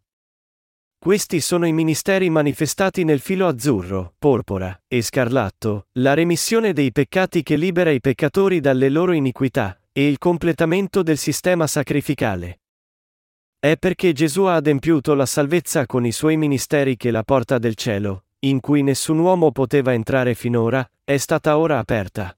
[0.99, 7.43] Questi sono i ministeri manifestati nel filo azzurro, porpora e scarlatto, la remissione dei peccati
[7.43, 12.64] che libera i peccatori dalle loro iniquità, e il completamento del sistema sacrificale.
[13.65, 17.77] È perché Gesù ha adempiuto la salvezza con i suoi ministeri che la porta del
[17.77, 22.37] cielo, in cui nessun uomo poteva entrare finora, è stata ora aperta.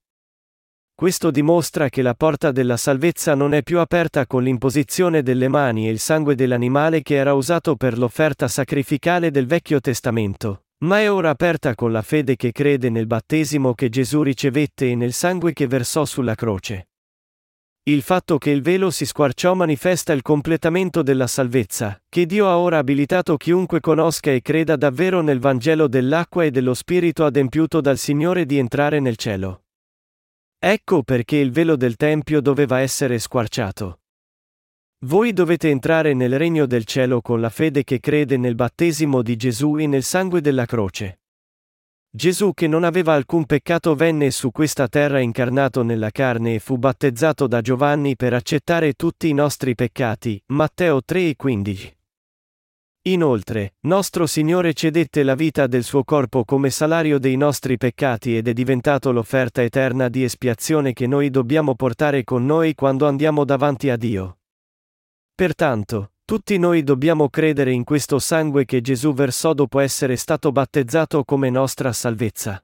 [0.94, 5.88] Questo dimostra che la porta della salvezza non è più aperta con l'imposizione delle mani
[5.88, 11.10] e il sangue dell'animale che era usato per l'offerta sacrificale del Vecchio Testamento, ma è
[11.10, 15.52] ora aperta con la fede che crede nel battesimo che Gesù ricevette e nel sangue
[15.52, 16.86] che versò sulla croce.
[17.88, 22.58] Il fatto che il velo si squarciò manifesta il completamento della salvezza, che Dio ha
[22.58, 27.96] ora abilitato chiunque conosca e creda davvero nel Vangelo dell'acqua e dello Spirito adempiuto dal
[27.96, 29.66] Signore di entrare nel cielo.
[30.58, 34.00] Ecco perché il velo del Tempio doveva essere squarciato.
[35.04, 39.36] Voi dovete entrare nel regno del cielo con la fede che crede nel battesimo di
[39.36, 41.20] Gesù e nel sangue della croce.
[42.16, 46.78] Gesù che non aveva alcun peccato venne su questa terra incarnato nella carne e fu
[46.78, 50.42] battezzato da Giovanni per accettare tutti i nostri peccati.
[50.46, 51.96] Matteo 3 e 15.
[53.08, 58.48] Inoltre, nostro Signore cedette la vita del suo corpo come salario dei nostri peccati ed
[58.48, 63.90] è diventato l'offerta eterna di espiazione che noi dobbiamo portare con noi quando andiamo davanti
[63.90, 64.38] a Dio.
[65.34, 71.22] Pertanto, tutti noi dobbiamo credere in questo sangue che Gesù versò dopo essere stato battezzato
[71.22, 72.60] come nostra salvezza.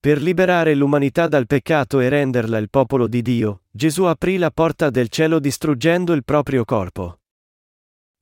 [0.00, 4.88] Per liberare l'umanità dal peccato e renderla il popolo di Dio, Gesù aprì la porta
[4.88, 7.18] del cielo distruggendo il proprio corpo.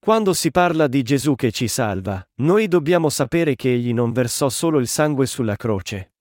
[0.00, 4.48] Quando si parla di Gesù che ci salva, noi dobbiamo sapere che egli non versò
[4.48, 6.14] solo il sangue sulla croce.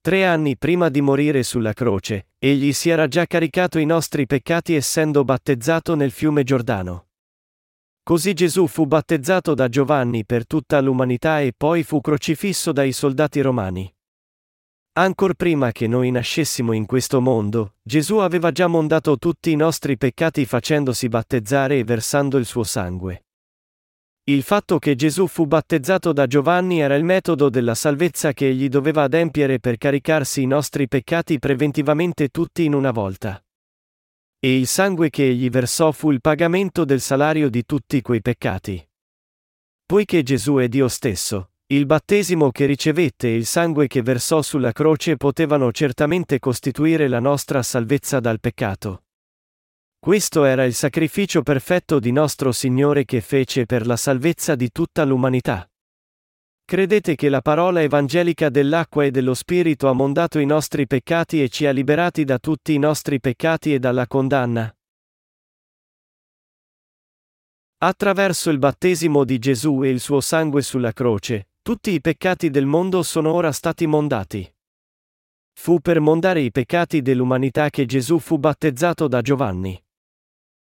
[0.00, 4.74] Tre anni prima di morire sulla croce, egli si era già caricato i nostri peccati
[4.74, 7.07] essendo battezzato nel fiume Giordano.
[8.08, 13.42] Così Gesù fu battezzato da Giovanni per tutta l'umanità e poi fu crocifisso dai soldati
[13.42, 13.94] romani.
[14.94, 19.98] Ancor prima che noi nascessimo in questo mondo, Gesù aveva già mondato tutti i nostri
[19.98, 23.26] peccati facendosi battezzare e versando il suo sangue.
[24.24, 28.70] Il fatto che Gesù fu battezzato da Giovanni era il metodo della salvezza che egli
[28.70, 33.38] doveva adempiere per caricarsi i nostri peccati preventivamente tutti in una volta.
[34.40, 38.88] E il sangue che egli versò fu il pagamento del salario di tutti quei peccati.
[39.84, 44.70] Poiché Gesù è Dio stesso, il battesimo che ricevette e il sangue che versò sulla
[44.70, 49.02] croce potevano certamente costituire la nostra salvezza dal peccato.
[49.98, 55.04] Questo era il sacrificio perfetto di nostro Signore che fece per la salvezza di tutta
[55.04, 55.67] l'umanità.
[56.68, 61.48] Credete che la parola evangelica dell'acqua e dello Spirito ha mondato i nostri peccati e
[61.48, 64.70] ci ha liberati da tutti i nostri peccati e dalla condanna?
[67.78, 72.66] Attraverso il battesimo di Gesù e il suo sangue sulla croce, tutti i peccati del
[72.66, 74.54] mondo sono ora stati mondati.
[75.54, 79.82] Fu per mondare i peccati dell'umanità che Gesù fu battezzato da Giovanni.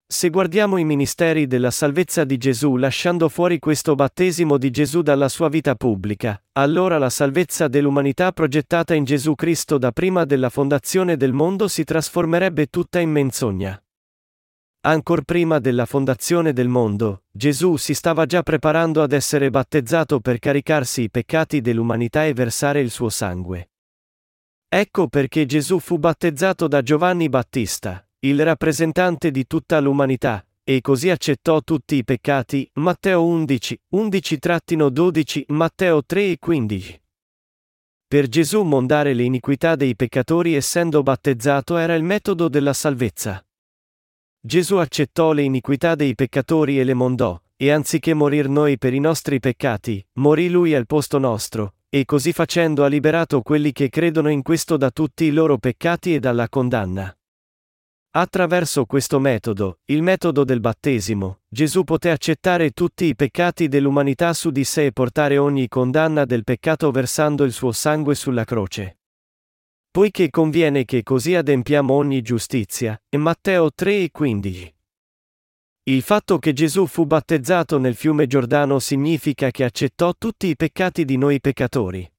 [0.05, 5.27] Se guardiamo i ministeri della salvezza di Gesù lasciando fuori questo battesimo di Gesù dalla
[5.27, 11.17] sua vita pubblica, allora la salvezza dell'umanità progettata in Gesù Cristo da prima della fondazione
[11.17, 13.77] del mondo si trasformerebbe tutta in menzogna.
[14.85, 20.39] Ancor prima della fondazione del mondo, Gesù si stava già preparando ad essere battezzato per
[20.39, 23.71] caricarsi i peccati dell'umanità e versare il suo sangue.
[24.67, 31.09] Ecco perché Gesù fu battezzato da Giovanni Battista, il rappresentante di tutta l'umanità, e così
[31.09, 37.01] accettò tutti i peccati, Matteo 11, 11-12, Matteo 3 e 15.
[38.07, 43.45] Per Gesù mondare le iniquità dei peccatori essendo battezzato era il metodo della salvezza.
[44.39, 48.99] Gesù accettò le iniquità dei peccatori e le mondò, e anziché morir noi per i
[48.99, 54.29] nostri peccati, morì lui al posto nostro, e così facendo ha liberato quelli che credono
[54.29, 57.13] in questo da tutti i loro peccati e dalla condanna.
[58.15, 64.51] Attraverso questo metodo, il metodo del battesimo, Gesù poté accettare tutti i peccati dell'umanità su
[64.51, 68.99] di sé e portare ogni condanna del peccato versando il suo sangue sulla croce.
[69.89, 74.75] Poiché conviene che così adempiamo ogni giustizia, e Matteo 3 e 15.
[75.85, 81.03] Il fatto che Gesù fu battezzato nel fiume Giordano significa che accettò tutti i peccati
[81.03, 82.12] di noi peccatori.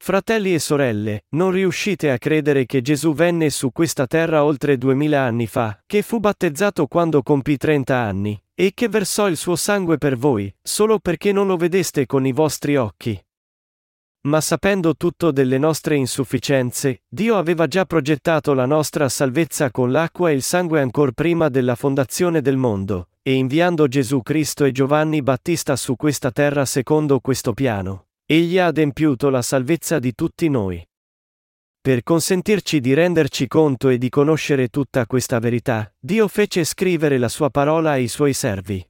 [0.00, 5.22] Fratelli e sorelle, non riuscite a credere che Gesù venne su questa terra oltre duemila
[5.22, 9.98] anni fa, che fu battezzato quando compì 30 anni, e che versò il suo sangue
[9.98, 13.20] per voi, solo perché non lo vedeste con i vostri occhi.
[14.28, 20.30] Ma sapendo tutto delle nostre insufficienze, Dio aveva già progettato la nostra salvezza con l'acqua
[20.30, 25.22] e il sangue ancor prima della fondazione del mondo, e inviando Gesù Cristo e Giovanni
[25.22, 28.07] Battista su questa terra secondo questo piano.
[28.30, 30.86] Egli ha adempiuto la salvezza di tutti noi.
[31.80, 37.30] Per consentirci di renderci conto e di conoscere tutta questa verità, Dio fece scrivere la
[37.30, 38.86] sua parola ai suoi servi.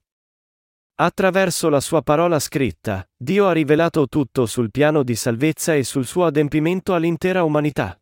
[0.97, 6.05] Attraverso la sua parola scritta, Dio ha rivelato tutto sul piano di salvezza e sul
[6.05, 7.97] suo adempimento all'intera umanità.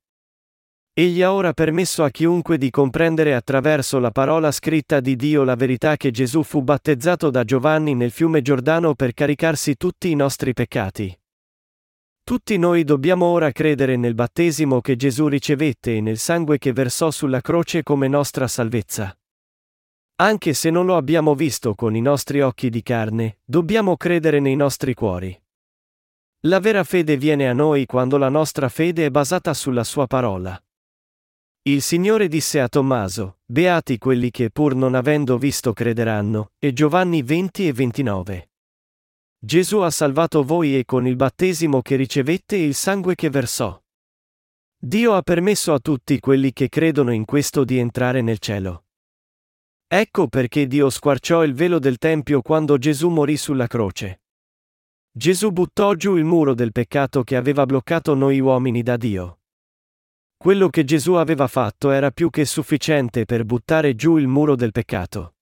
[0.95, 5.55] Egli ha ora permesso a chiunque di comprendere attraverso la parola scritta di Dio la
[5.55, 10.55] verità che Gesù fu battezzato da Giovanni nel fiume Giordano per caricarsi tutti i nostri
[10.55, 11.15] peccati.
[12.27, 17.13] Tutti noi dobbiamo ora credere nel battesimo che Gesù ricevette e nel sangue che versò
[17.13, 19.17] sulla croce come nostra salvezza.
[20.17, 24.57] Anche se non lo abbiamo visto con i nostri occhi di carne, dobbiamo credere nei
[24.57, 25.41] nostri cuori.
[26.49, 30.61] La vera fede viene a noi quando la nostra fede è basata sulla sua parola.
[31.63, 37.23] Il Signore disse a Tommaso, Beati quelli che pur non avendo visto crederanno, e Giovanni
[37.23, 38.49] 20 e 29.
[39.39, 43.79] Gesù ha salvato voi e con il battesimo che ricevette e il sangue che versò.
[44.79, 48.85] Dio ha permesso a tutti quelli che credono in questo di entrare nel cielo.
[49.87, 54.23] Ecco perché Dio squarciò il velo del Tempio quando Gesù morì sulla croce.
[55.13, 59.41] Gesù buttò giù il muro del peccato che aveva bloccato noi uomini da Dio.
[60.37, 64.73] Quello che Gesù aveva fatto era più che sufficiente per buttare giù il muro del
[64.73, 65.36] peccato.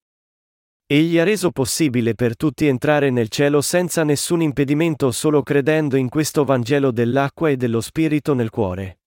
[0.87, 6.11] Egli ha reso possibile per tutti entrare nel cielo senza nessun impedimento solo credendo in
[6.11, 8.99] questo Vangelo dell'acqua e dello Spirito nel cuore.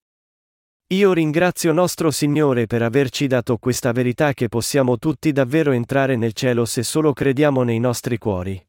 [0.94, 6.34] Io ringrazio nostro Signore per averci dato questa verità che possiamo tutti davvero entrare nel
[6.34, 8.60] cielo se solo crediamo nei nostri cuori.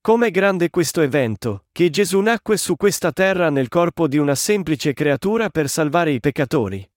[0.00, 4.94] Com'è grande questo evento, che Gesù nacque su questa terra nel corpo di una semplice
[4.94, 6.88] creatura per salvare i peccatori.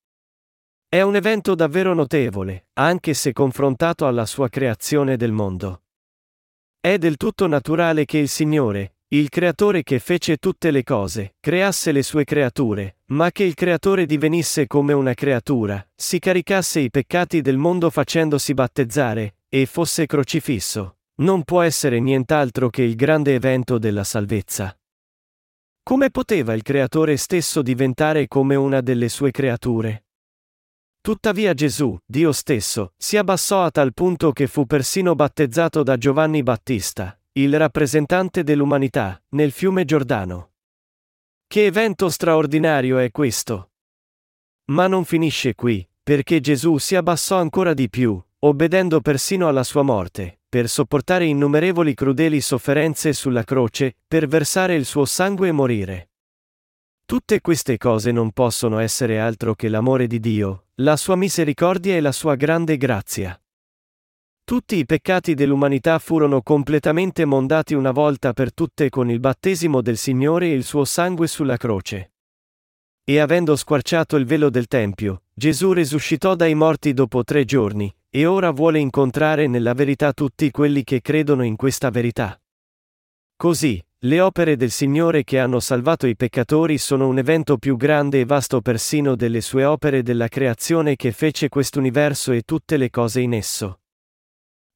[0.93, 5.83] È un evento davvero notevole, anche se confrontato alla sua creazione del mondo.
[6.81, 11.93] È del tutto naturale che il Signore, il creatore che fece tutte le cose, creasse
[11.93, 17.39] le sue creature, ma che il creatore divenisse come una creatura, si caricasse i peccati
[17.39, 23.77] del mondo facendosi battezzare, e fosse crocifisso, non può essere nient'altro che il grande evento
[23.77, 24.77] della salvezza.
[25.83, 30.03] Come poteva il creatore stesso diventare come una delle sue creature?
[31.01, 36.43] Tuttavia Gesù, Dio stesso, si abbassò a tal punto che fu persino battezzato da Giovanni
[36.43, 40.51] Battista, il rappresentante dell'umanità, nel fiume Giordano.
[41.47, 43.71] Che evento straordinario è questo!
[44.65, 49.81] Ma non finisce qui, perché Gesù si abbassò ancora di più, obbedendo persino alla sua
[49.81, 56.09] morte, per sopportare innumerevoli crudeli sofferenze sulla croce, per versare il suo sangue e morire.
[57.05, 62.01] Tutte queste cose non possono essere altro che l'amore di Dio, la sua misericordia e
[62.01, 63.39] la sua grande grazia.
[64.43, 69.95] Tutti i peccati dell'umanità furono completamente mondati una volta per tutte con il battesimo del
[69.95, 72.13] Signore e il suo sangue sulla croce.
[73.03, 78.25] E avendo squarciato il velo del Tempio, Gesù risuscitò dai morti dopo tre giorni, e
[78.25, 82.41] ora vuole incontrare nella verità tutti quelli che credono in questa verità.
[83.35, 88.21] Così, le opere del Signore che hanno salvato i peccatori sono un evento più grande
[88.21, 93.19] e vasto persino delle sue opere della creazione che fece quest'universo e tutte le cose
[93.21, 93.81] in esso.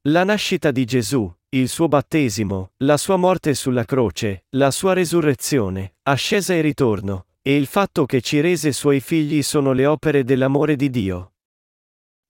[0.09, 5.95] La nascita di Gesù, il suo battesimo, la sua morte sulla croce, la sua resurrezione,
[6.03, 10.75] ascesa e ritorno, e il fatto che ci rese suoi figli sono le opere dell'amore
[10.75, 11.34] di Dio.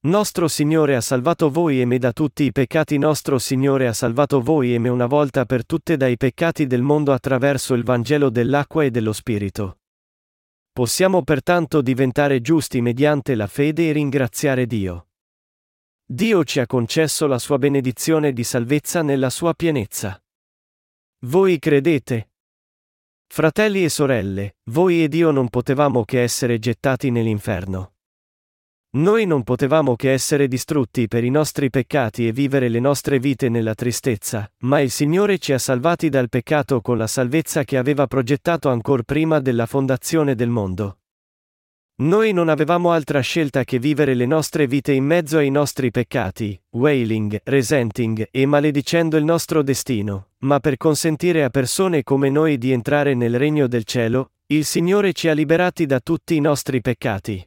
[0.06, 3.00] Nostro Signore ha salvato voi e me da tutti i peccati.
[3.00, 7.12] Nostro Signore ha salvato voi e me una volta per tutte dai peccati del mondo
[7.12, 9.80] attraverso il Vangelo dell'acqua e dello Spirito.
[10.72, 15.08] Possiamo pertanto diventare giusti mediante la fede e ringraziare Dio.
[16.06, 20.24] Dio ci ha concesso la sua benedizione di salvezza nella sua pienezza.
[21.26, 22.30] Voi credete?
[23.26, 27.95] Fratelli e sorelle, voi ed io non potevamo che essere gettati nell'inferno.
[28.96, 33.50] Noi non potevamo che essere distrutti per i nostri peccati e vivere le nostre vite
[33.50, 38.08] nella tristezza, ma il Signore ci ha salvati dal peccato con la salvezza che aveva
[38.08, 41.00] progettato ancor prima della fondazione del mondo.
[41.98, 46.58] Noi non avevamo altra scelta che vivere le nostre vite in mezzo ai nostri peccati,
[46.70, 52.72] wailing, resenting e maledicendo il nostro destino, ma per consentire a persone come noi di
[52.72, 57.46] entrare nel regno del cielo, il Signore ci ha liberati da tutti i nostri peccati.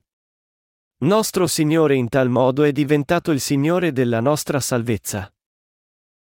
[1.01, 5.32] Nostro Signore in tal modo è diventato il Signore della nostra salvezza.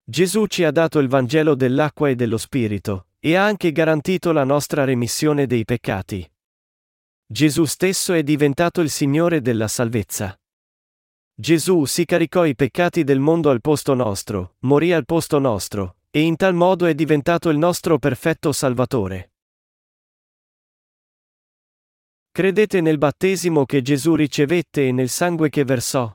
[0.02, 4.42] Gesù ci ha dato il Vangelo dell'acqua e dello Spirito, e ha anche garantito la
[4.42, 6.28] nostra remissione dei peccati.
[7.24, 10.36] Gesù stesso è diventato il Signore della salvezza.
[11.32, 16.22] Gesù si caricò i peccati del mondo al posto nostro, morì al posto nostro, e
[16.22, 19.33] in tal modo è diventato il nostro perfetto Salvatore.
[22.36, 26.12] Credete nel battesimo che Gesù ricevette e nel sangue che versò?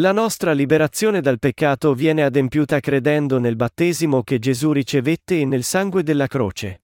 [0.00, 5.62] La nostra liberazione dal peccato viene adempiuta credendo nel battesimo che Gesù ricevette e nel
[5.62, 6.82] sangue della croce.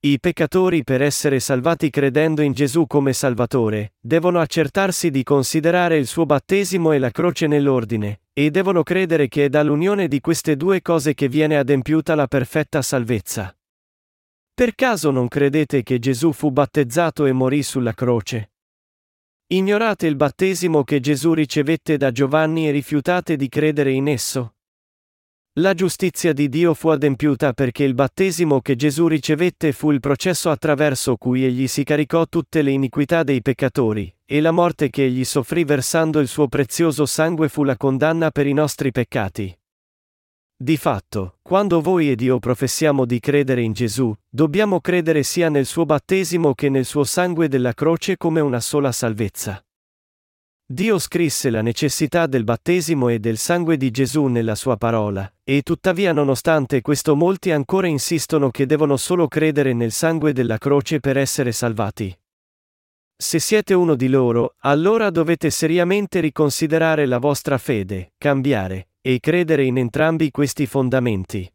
[0.00, 6.08] I peccatori per essere salvati credendo in Gesù come Salvatore, devono accertarsi di considerare il
[6.08, 10.82] suo battesimo e la croce nell'ordine, e devono credere che è dall'unione di queste due
[10.82, 13.54] cose che viene adempiuta la perfetta salvezza.
[14.60, 18.50] Per caso non credete che Gesù fu battezzato e morì sulla croce?
[19.46, 24.56] Ignorate il battesimo che Gesù ricevette da Giovanni e rifiutate di credere in esso?
[25.60, 30.50] La giustizia di Dio fu adempiuta perché il battesimo che Gesù ricevette fu il processo
[30.50, 35.24] attraverso cui egli si caricò tutte le iniquità dei peccatori, e la morte che egli
[35.24, 39.59] soffrì versando il suo prezioso sangue fu la condanna per i nostri peccati.
[40.62, 45.64] Di fatto, quando voi ed io professiamo di credere in Gesù, dobbiamo credere sia nel
[45.64, 49.64] suo battesimo che nel suo sangue della croce come una sola salvezza.
[50.66, 55.62] Dio scrisse la necessità del battesimo e del sangue di Gesù nella sua parola, e
[55.62, 61.16] tuttavia nonostante questo molti ancora insistono che devono solo credere nel sangue della croce per
[61.16, 62.14] essere salvati.
[63.16, 69.64] Se siete uno di loro, allora dovete seriamente riconsiderare la vostra fede, cambiare, e credere
[69.64, 71.50] in entrambi questi fondamenti.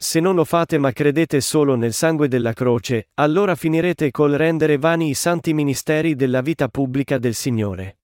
[0.00, 4.78] Se non lo fate ma credete solo nel sangue della croce, allora finirete col rendere
[4.78, 7.98] vani i santi ministeri della vita pubblica del Signore.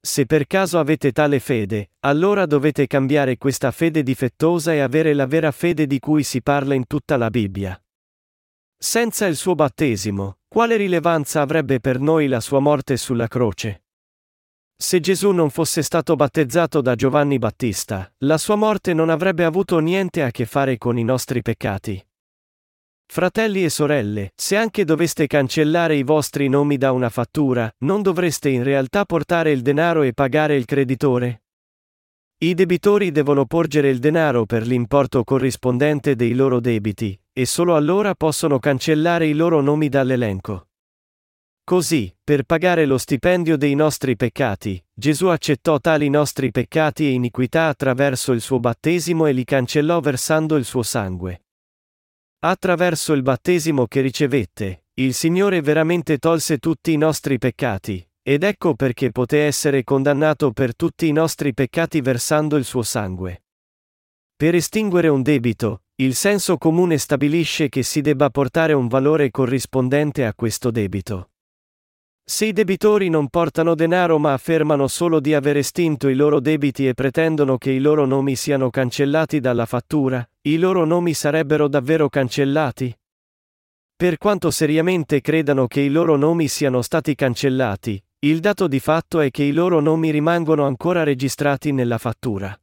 [0.00, 5.26] Se per caso avete tale fede, allora dovete cambiare questa fede difettosa e avere la
[5.26, 7.80] vera fede di cui si parla in tutta la Bibbia.
[8.76, 13.85] Senza il suo battesimo, quale rilevanza avrebbe per noi la sua morte sulla croce?
[14.78, 19.78] Se Gesù non fosse stato battezzato da Giovanni Battista, la sua morte non avrebbe avuto
[19.78, 22.00] niente a che fare con i nostri peccati.
[23.04, 28.50] Fratelli e sorelle, se anche doveste cancellare i vostri nomi da una fattura, non dovreste
[28.50, 31.44] in realtà portare il denaro e pagare il creditore?
[32.38, 38.14] I debitori devono porgere il denaro per l'importo corrispondente dei loro debiti, e solo allora
[38.14, 40.68] possono cancellare i loro nomi dall'elenco.
[41.68, 47.66] Così, per pagare lo stipendio dei nostri peccati, Gesù accettò tali nostri peccati e iniquità
[47.66, 51.46] attraverso il suo battesimo e li cancellò versando il suo sangue.
[52.44, 58.76] Attraverso il battesimo che ricevette, il Signore veramente tolse tutti i nostri peccati, ed ecco
[58.76, 63.42] perché poté essere condannato per tutti i nostri peccati versando il suo sangue.
[64.36, 70.24] Per estinguere un debito, il senso comune stabilisce che si debba portare un valore corrispondente
[70.24, 71.30] a questo debito.
[72.28, 76.88] Se i debitori non portano denaro ma affermano solo di aver estinto i loro debiti
[76.88, 82.08] e pretendono che i loro nomi siano cancellati dalla fattura, i loro nomi sarebbero davvero
[82.08, 82.92] cancellati?
[83.94, 89.20] Per quanto seriamente credano che i loro nomi siano stati cancellati, il dato di fatto
[89.20, 92.58] è che i loro nomi rimangono ancora registrati nella fattura.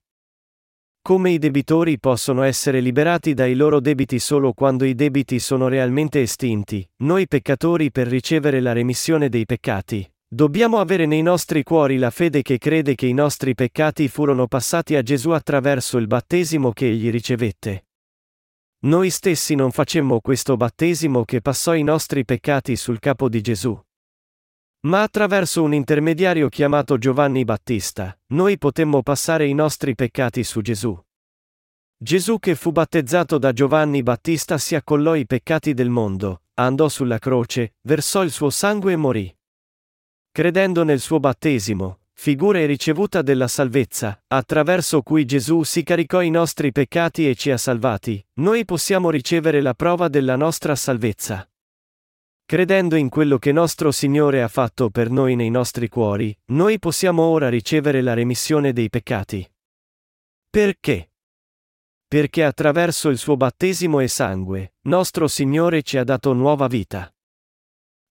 [1.06, 6.22] Come i debitori possono essere liberati dai loro debiti solo quando i debiti sono realmente
[6.22, 12.10] estinti, noi peccatori per ricevere la remissione dei peccati, dobbiamo avere nei nostri cuori la
[12.10, 16.88] fede che crede che i nostri peccati furono passati a Gesù attraverso il battesimo che
[16.88, 17.88] egli ricevette.
[18.86, 23.78] Noi stessi non facemmo questo battesimo che passò i nostri peccati sul capo di Gesù.
[24.86, 31.02] Ma attraverso un intermediario chiamato Giovanni Battista, noi potemmo passare i nostri peccati su Gesù.
[31.98, 37.18] Gesù che fu battezzato da Giovanni Battista si accollò i peccati del mondo, andò sulla
[37.18, 39.34] croce, versò il suo sangue e morì.
[40.30, 46.30] Credendo nel suo battesimo, figura e ricevuta della salvezza, attraverso cui Gesù si caricò i
[46.30, 51.48] nostri peccati e ci ha salvati, noi possiamo ricevere la prova della nostra salvezza.
[52.46, 57.24] Credendo in quello che nostro Signore ha fatto per noi nei nostri cuori, noi possiamo
[57.24, 59.50] ora ricevere la remissione dei peccati.
[60.50, 61.12] Perché?
[62.08, 67.12] Perché attraverso il suo battesimo e sangue, nostro Signore ci ha dato nuova vita.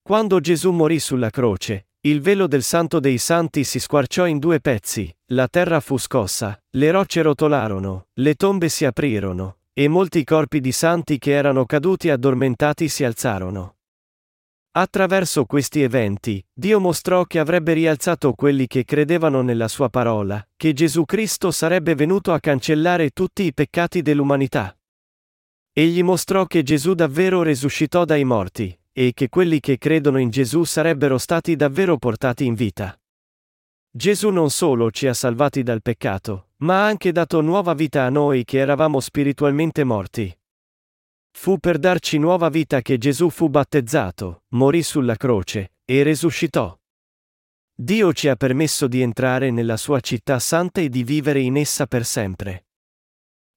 [0.03, 4.59] Quando Gesù morì sulla croce, il velo del Santo dei Santi si squarciò in due
[4.59, 10.59] pezzi, la terra fu scossa, le rocce rotolarono, le tombe si aprirono, e molti corpi
[10.59, 13.77] di santi che erano caduti addormentati si alzarono.
[14.75, 20.73] Attraverso questi eventi, Dio mostrò che avrebbe rialzato quelli che credevano nella sua parola, che
[20.73, 24.75] Gesù Cristo sarebbe venuto a cancellare tutti i peccati dell'umanità.
[25.75, 30.65] Egli mostrò che Gesù davvero resuscitò dai morti, e che quelli che credono in Gesù
[30.65, 32.99] sarebbero stati davvero portati in vita.
[33.91, 38.09] Gesù non solo ci ha salvati dal peccato, ma ha anche dato nuova vita a
[38.09, 40.35] noi che eravamo spiritualmente morti.
[41.33, 46.79] Fu per darci nuova vita che Gesù fu battezzato, morì sulla croce, e resuscitò.
[47.75, 51.87] Dio ci ha permesso di entrare nella sua città santa e di vivere in essa
[51.87, 52.67] per sempre.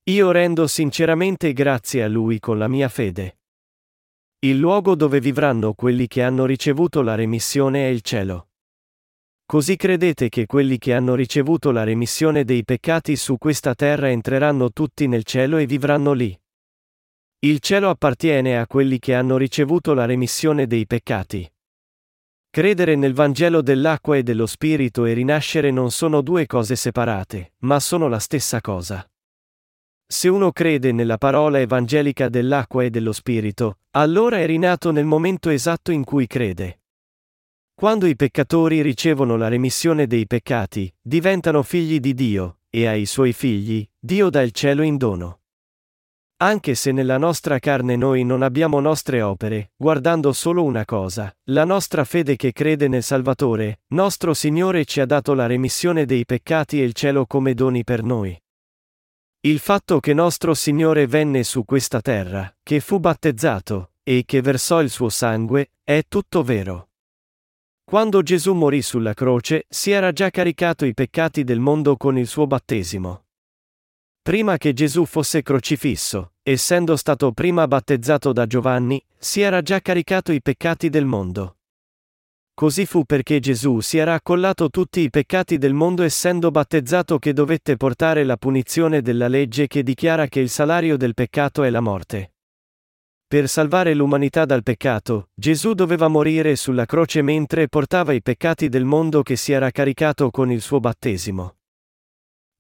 [0.06, 3.40] Io rendo sinceramente grazie a Lui con la mia fede.
[4.40, 8.50] Il luogo dove vivranno quelli che hanno ricevuto la remissione è il cielo.
[9.46, 14.72] Così credete che quelli che hanno ricevuto la remissione dei peccati su questa terra entreranno
[14.72, 16.36] tutti nel cielo e vivranno lì.
[17.46, 21.48] Il cielo appartiene a quelli che hanno ricevuto la remissione dei peccati.
[22.50, 27.80] Credere nel Vangelo dell'acqua e dello Spirito e rinascere non sono due cose separate, ma
[27.80, 29.08] sono la stessa cosa.
[30.08, 35.52] Se uno crede nella parola evangelica dell'acqua e dello Spirito, allora è rinato nel momento
[35.52, 36.80] esatto in cui crede.
[37.76, 43.34] Quando i peccatori ricevono la remissione dei peccati, diventano figli di Dio, e ai suoi
[43.34, 45.42] figli, Dio dà il cielo in dono.
[46.38, 51.64] Anche se nella nostra carne noi non abbiamo nostre opere, guardando solo una cosa, la
[51.64, 56.82] nostra fede che crede nel Salvatore, nostro Signore ci ha dato la remissione dei peccati
[56.82, 58.38] e il cielo come doni per noi.
[59.46, 64.82] Il fatto che nostro Signore venne su questa terra, che fu battezzato, e che versò
[64.82, 66.90] il suo sangue, è tutto vero.
[67.86, 72.28] Quando Gesù morì sulla croce, si era già caricato i peccati del mondo con il
[72.28, 73.25] suo battesimo.
[74.26, 80.32] Prima che Gesù fosse crocifisso, essendo stato prima battezzato da Giovanni, si era già caricato
[80.32, 81.58] i peccati del mondo.
[82.56, 87.34] Così fu perché Gesù si era accollato tutti i peccati del mondo essendo battezzato che
[87.34, 91.82] dovette portare la punizione della legge che dichiara che il salario del peccato è la
[91.82, 92.34] morte.
[93.28, 98.86] Per salvare l'umanità dal peccato, Gesù doveva morire sulla croce mentre portava i peccati del
[98.86, 101.58] mondo che si era caricato con il suo battesimo.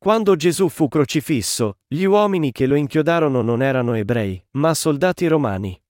[0.06, 5.84] Quando Gesù fu crocifisso, gli uomini che lo inchiodarono non erano ebrei, ma soldati romani.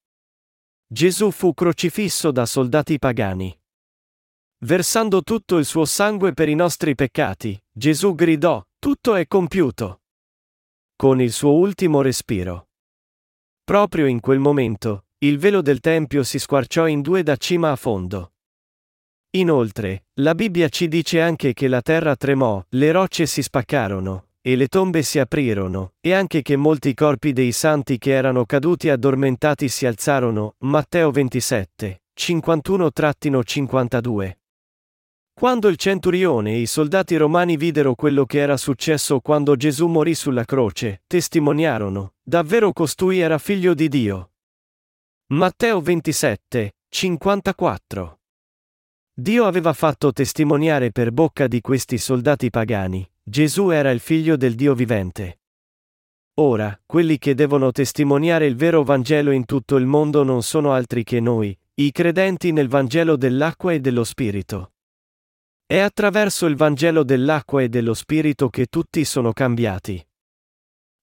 [0.87, 3.53] Gesù fu crocifisso da soldati pagani.
[4.59, 10.03] Versando tutto il suo sangue per i nostri peccati, Gesù gridò, tutto è compiuto.
[10.95, 12.69] Con il suo ultimo respiro.
[13.65, 17.75] Proprio in quel momento, il velo del Tempio si squarciò in due da cima a
[17.75, 18.34] fondo.
[19.35, 24.55] Inoltre, la Bibbia ci dice anche che la terra tremò, le rocce si spaccarono, e
[24.55, 29.67] le tombe si aprirono, e anche che molti corpi dei santi che erano caduti addormentati
[29.67, 30.55] si alzarono.
[30.59, 34.37] Matteo 27, 51-52.
[35.33, 40.15] Quando il centurione e i soldati romani videro quello che era successo quando Gesù morì
[40.15, 44.31] sulla croce, testimoniarono, davvero costui era figlio di Dio.
[45.33, 48.19] Matteo 27, 54.
[49.17, 54.55] Dio aveva fatto testimoniare per bocca di questi soldati pagani, Gesù era il figlio del
[54.55, 55.39] Dio vivente.
[56.33, 61.05] Ora, quelli che devono testimoniare il vero Vangelo in tutto il mondo non sono altri
[61.05, 64.73] che noi, i credenti nel Vangelo dell'acqua e dello Spirito.
[65.65, 70.05] È attraverso il Vangelo dell'acqua e dello Spirito che tutti sono cambiati.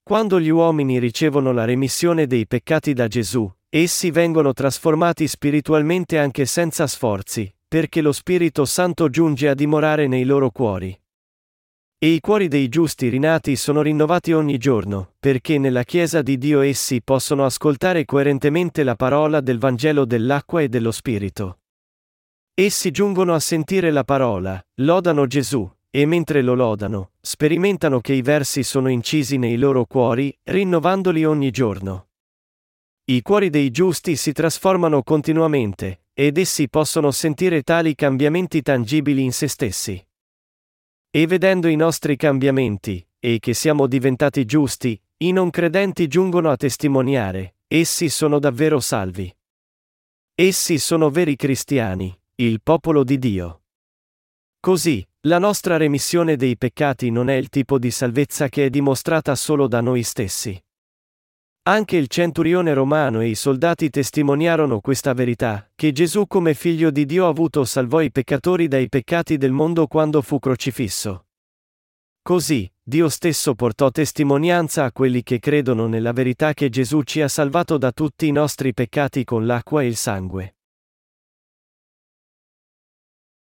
[0.03, 6.45] Quando gli uomini ricevono la remissione dei peccati da Gesù, essi vengono trasformati spiritualmente anche
[6.45, 10.95] senza sforzi, perché lo Spirito Santo giunge a dimorare nei loro cuori.
[11.99, 16.61] E i cuori dei giusti rinati sono rinnovati ogni giorno, perché nella Chiesa di Dio
[16.61, 21.61] essi possono ascoltare coerentemente la parola del Vangelo dell'acqua e dello Spirito.
[22.53, 28.21] Essi giungono a sentire la parola, lodano Gesù, e mentre lo lodano, sperimentano che i
[28.21, 32.09] versi sono incisi nei loro cuori, rinnovandoli ogni giorno.
[33.05, 39.33] I cuori dei giusti si trasformano continuamente, ed essi possono sentire tali cambiamenti tangibili in
[39.33, 40.07] se stessi.
[41.11, 46.57] E vedendo i nostri cambiamenti, e che siamo diventati giusti, i non credenti giungono a
[46.57, 49.35] testimoniare, essi sono davvero salvi.
[50.35, 53.63] Essi sono veri cristiani, il popolo di Dio.
[54.59, 59.35] Così, la nostra remissione dei peccati non è il tipo di salvezza che è dimostrata
[59.35, 60.61] solo da noi stessi.
[61.65, 67.07] Anche il centurione romano e i soldati testimoniarono questa verità, che Gesù come figlio di
[67.07, 71.27] Dio avuto salvò i peccatori dai peccati del mondo quando fu crocifisso.
[72.21, 77.29] Così, Dio stesso portò testimonianza a quelli che credono nella verità che Gesù ci ha
[77.29, 80.57] salvato da tutti i nostri peccati con l'acqua e il sangue.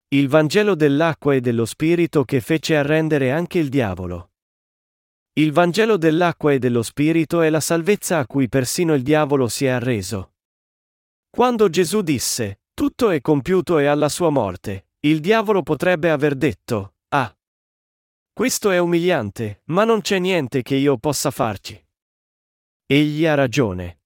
[0.07, 4.34] Il Vangelo dell'acqua e dello Spirito che fece arrendere anche il diavolo.
[5.37, 9.65] Il Vangelo dell'acqua e dello Spirito è la salvezza a cui persino il diavolo si
[9.65, 10.35] è arreso.
[11.29, 16.95] Quando Gesù disse, tutto è compiuto e alla sua morte, il diavolo potrebbe aver detto,
[17.09, 17.37] ah.
[18.31, 21.85] Questo è umiliante, ma non c'è niente che io possa farci.
[22.85, 24.03] Egli ha ragione.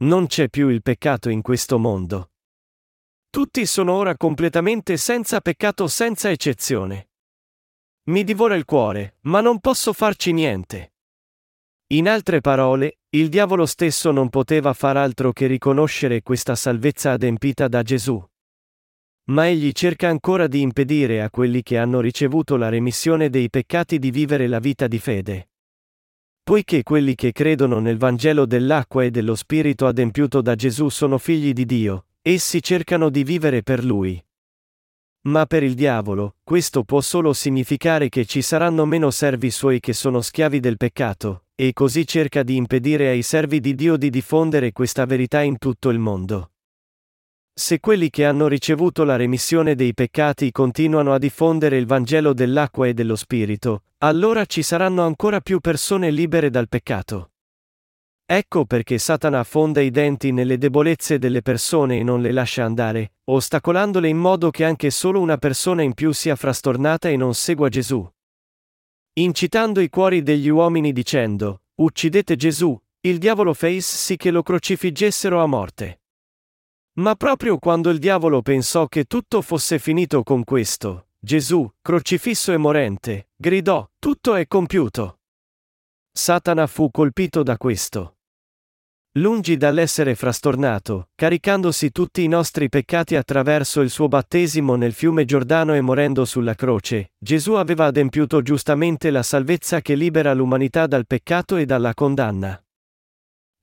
[0.00, 2.32] Non c'è più il peccato in questo mondo.
[3.30, 7.08] Tutti sono ora completamente senza peccato senza eccezione.
[8.06, 10.94] Mi divora il cuore, ma non posso farci niente.
[11.88, 17.68] In altre parole, il diavolo stesso non poteva far altro che riconoscere questa salvezza adempita
[17.68, 18.24] da Gesù.
[19.28, 23.98] Ma egli cerca ancora di impedire a quelli che hanno ricevuto la remissione dei peccati
[23.98, 25.48] di vivere la vita di fede.
[26.42, 31.52] Poiché quelli che credono nel Vangelo dell'acqua e dello Spirito adempiuto da Gesù sono figli
[31.52, 34.20] di Dio, Essi cercano di vivere per lui.
[35.26, 39.92] Ma per il diavolo, questo può solo significare che ci saranno meno servi suoi che
[39.92, 44.70] sono schiavi del peccato, e così cerca di impedire ai servi di Dio di diffondere
[44.70, 46.52] questa verità in tutto il mondo.
[47.52, 52.86] Se quelli che hanno ricevuto la remissione dei peccati continuano a diffondere il Vangelo dell'acqua
[52.86, 57.30] e dello Spirito, allora ci saranno ancora più persone libere dal peccato.
[58.28, 63.12] Ecco perché Satana affonda i denti nelle debolezze delle persone e non le lascia andare,
[63.22, 67.68] ostacolandole in modo che anche solo una persona in più sia frastornata e non segua
[67.68, 68.04] Gesù.
[69.12, 75.40] Incitando i cuori degli uomini dicendo, uccidete Gesù, il diavolo fece sì che lo crocifiggessero
[75.40, 76.00] a morte.
[76.94, 82.56] Ma proprio quando il diavolo pensò che tutto fosse finito con questo, Gesù, crocifisso e
[82.56, 85.20] morente, gridò, tutto è compiuto.
[86.10, 88.15] Satana fu colpito da questo.
[89.16, 95.72] Lungi dall'essere frastornato, caricandosi tutti i nostri peccati attraverso il suo battesimo nel fiume Giordano
[95.72, 101.56] e morendo sulla croce, Gesù aveva adempiuto giustamente la salvezza che libera l'umanità dal peccato
[101.56, 102.62] e dalla condanna.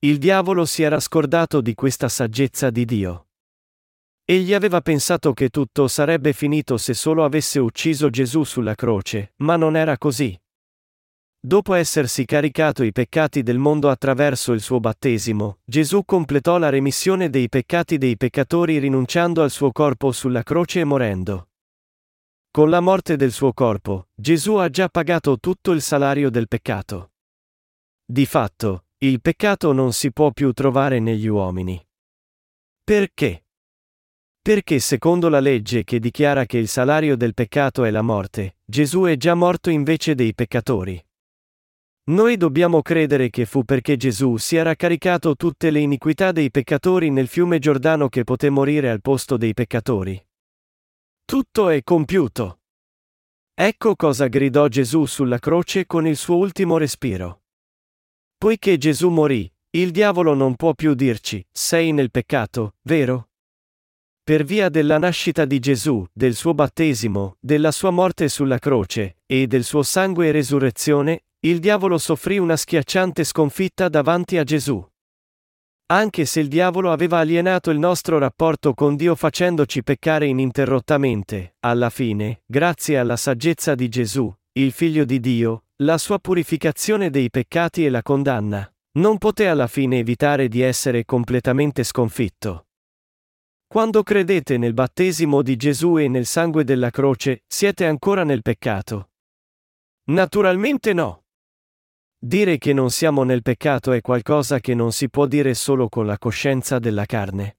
[0.00, 3.28] Il diavolo si era scordato di questa saggezza di Dio.
[4.24, 9.54] Egli aveva pensato che tutto sarebbe finito se solo avesse ucciso Gesù sulla croce, ma
[9.54, 10.36] non era così.
[11.46, 17.28] Dopo essersi caricato i peccati del mondo attraverso il suo battesimo, Gesù completò la remissione
[17.28, 21.50] dei peccati dei peccatori rinunciando al suo corpo sulla croce e morendo.
[22.50, 27.12] Con la morte del suo corpo, Gesù ha già pagato tutto il salario del peccato.
[28.06, 31.78] Di fatto, il peccato non si può più trovare negli uomini.
[32.82, 33.44] Perché?
[34.40, 39.02] Perché secondo la legge che dichiara che il salario del peccato è la morte, Gesù
[39.02, 41.04] è già morto invece dei peccatori.
[42.06, 47.08] Noi dobbiamo credere che fu perché Gesù si era caricato tutte le iniquità dei peccatori
[47.08, 50.22] nel fiume Giordano che poté morire al posto dei peccatori.
[51.24, 52.60] Tutto è compiuto.
[53.54, 57.44] Ecco cosa gridò Gesù sulla croce con il suo ultimo respiro.
[58.36, 63.30] Poiché Gesù morì, il diavolo non può più dirci, sei nel peccato, vero?
[64.22, 69.46] Per via della nascita di Gesù, del suo battesimo, della sua morte sulla croce, e
[69.46, 74.82] del suo sangue e resurrezione, il diavolo soffrì una schiacciante sconfitta davanti a Gesù.
[75.86, 81.90] Anche se il diavolo aveva alienato il nostro rapporto con Dio facendoci peccare ininterrottamente, alla
[81.90, 87.84] fine, grazie alla saggezza di Gesù, il Figlio di Dio, la sua purificazione dei peccati
[87.84, 92.68] e la condanna, non poté alla fine evitare di essere completamente sconfitto.
[93.66, 99.10] Quando credete nel battesimo di Gesù e nel sangue della croce, siete ancora nel peccato?
[100.04, 101.23] Naturalmente no.
[102.26, 106.06] Dire che non siamo nel peccato è qualcosa che non si può dire solo con
[106.06, 107.58] la coscienza della carne.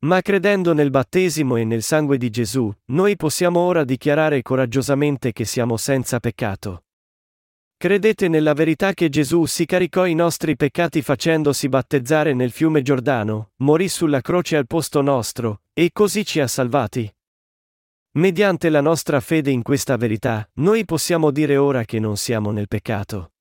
[0.00, 5.46] Ma credendo nel battesimo e nel sangue di Gesù, noi possiamo ora dichiarare coraggiosamente che
[5.46, 6.84] siamo senza peccato.
[7.78, 13.52] Credete nella verità che Gesù si caricò i nostri peccati facendosi battezzare nel fiume Giordano,
[13.62, 17.10] morì sulla croce al posto nostro, e così ci ha salvati?
[18.18, 22.68] Mediante la nostra fede in questa verità, noi possiamo dire ora che non siamo nel
[22.68, 23.31] peccato.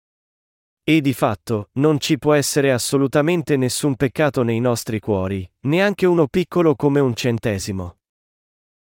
[0.83, 6.27] E di fatto, non ci può essere assolutamente nessun peccato nei nostri cuori, neanche uno
[6.27, 7.97] piccolo come un centesimo.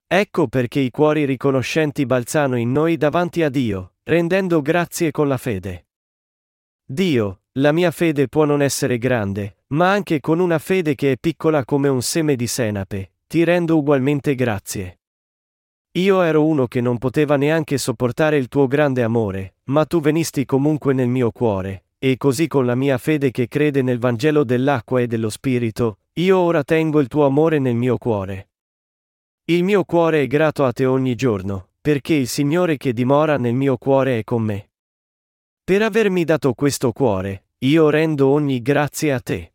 [0.07, 5.37] Ecco perché i cuori riconoscenti balzano in noi davanti a Dio, rendendo grazie con la
[5.37, 5.87] fede.
[6.85, 11.17] Dio, la mia fede può non essere grande, ma anche con una fede che è
[11.17, 14.99] piccola come un seme di senape, ti rendo ugualmente grazie.
[15.97, 20.45] Io ero uno che non poteva neanche sopportare il tuo grande amore, ma tu venisti
[20.45, 25.01] comunque nel mio cuore, e così con la mia fede che crede nel Vangelo dell'acqua
[25.01, 28.49] e dello Spirito, io ora tengo il tuo amore nel mio cuore.
[29.45, 33.55] Il mio cuore è grato a te ogni giorno, perché il Signore che dimora nel
[33.55, 34.71] mio cuore è con me.
[35.63, 39.55] Per avermi dato questo cuore, io rendo ogni grazie a te.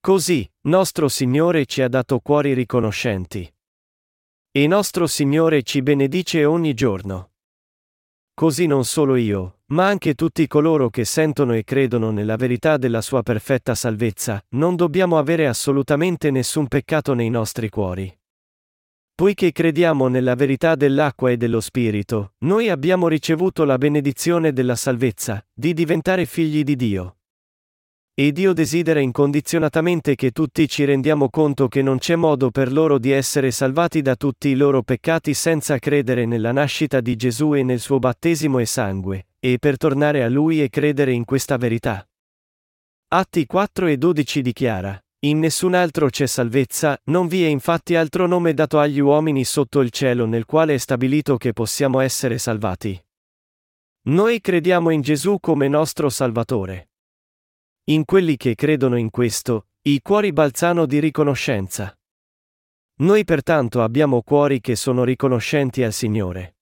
[0.00, 3.48] Così, nostro Signore ci ha dato cuori riconoscenti.
[4.56, 7.32] E nostro Signore ci benedice ogni giorno.
[8.32, 13.02] Così non solo io, ma anche tutti coloro che sentono e credono nella verità della
[13.02, 18.10] sua perfetta salvezza, non dobbiamo avere assolutamente nessun peccato nei nostri cuori.
[19.14, 25.46] Poiché crediamo nella verità dell'acqua e dello Spirito, noi abbiamo ricevuto la benedizione della salvezza,
[25.52, 27.16] di diventare figli di Dio.
[28.18, 32.98] E Dio desidera incondizionatamente che tutti ci rendiamo conto che non c'è modo per loro
[32.98, 37.62] di essere salvati da tutti i loro peccati senza credere nella nascita di Gesù e
[37.62, 42.08] nel suo battesimo e sangue, e per tornare a Lui e credere in questa verità.
[43.08, 48.26] Atti 4 e 12 dichiara, In nessun altro c'è salvezza, non vi è infatti altro
[48.26, 52.98] nome dato agli uomini sotto il cielo nel quale è stabilito che possiamo essere salvati.
[54.04, 56.88] Noi crediamo in Gesù come nostro Salvatore.
[57.88, 61.96] In quelli che credono in questo, i cuori balzano di riconoscenza.
[62.96, 66.56] Noi pertanto abbiamo cuori che sono riconoscenti al Signore.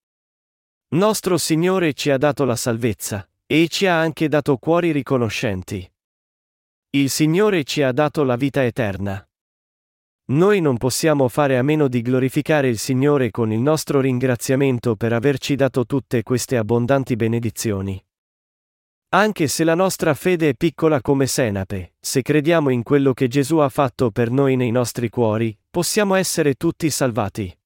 [0.89, 5.91] Nostro Signore ci ha dato la salvezza, e ci ha anche dato cuori riconoscenti.
[6.91, 9.27] Il Signore ci ha dato la vita eterna.
[10.27, 15.15] Noi non possiamo fare a meno di glorificare il Signore con il nostro ringraziamento per
[15.15, 17.99] averci dato tutte queste abbondanti benedizioni.
[19.15, 23.59] Anche se la nostra fede è piccola come senape, se crediamo in quello che Gesù
[23.59, 27.57] ha fatto per noi nei nostri cuori, possiamo essere tutti salvati.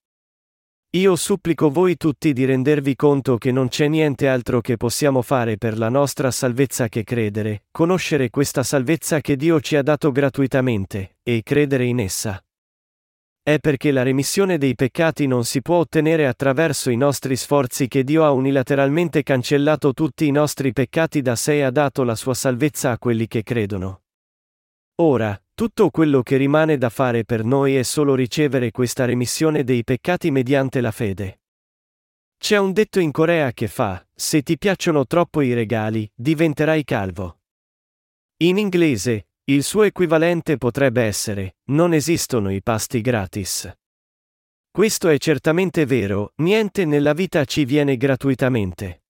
[0.91, 5.57] Io supplico voi tutti di rendervi conto che non c'è niente altro che possiamo fare
[5.57, 11.17] per la nostra salvezza che credere, conoscere questa salvezza che Dio ci ha dato gratuitamente,
[11.23, 12.43] e credere in essa.
[13.49, 18.05] È perché la remissione dei peccati non si può ottenere attraverso i nostri sforzi che
[18.05, 22.35] Dio ha unilateralmente cancellato tutti i nostri peccati da sé e ha dato la sua
[22.35, 24.03] salvezza a quelli che credono.
[24.97, 29.83] Ora, tutto quello che rimane da fare per noi è solo ricevere questa remissione dei
[29.83, 31.41] peccati mediante la fede.
[32.37, 37.39] C'è un detto in Corea che fa, se ti piacciono troppo i regali, diventerai calvo.
[38.41, 43.73] In inglese, il suo equivalente potrebbe essere, non esistono i pasti gratis.
[44.71, 49.05] Questo è certamente vero, niente nella vita ci viene gratuitamente.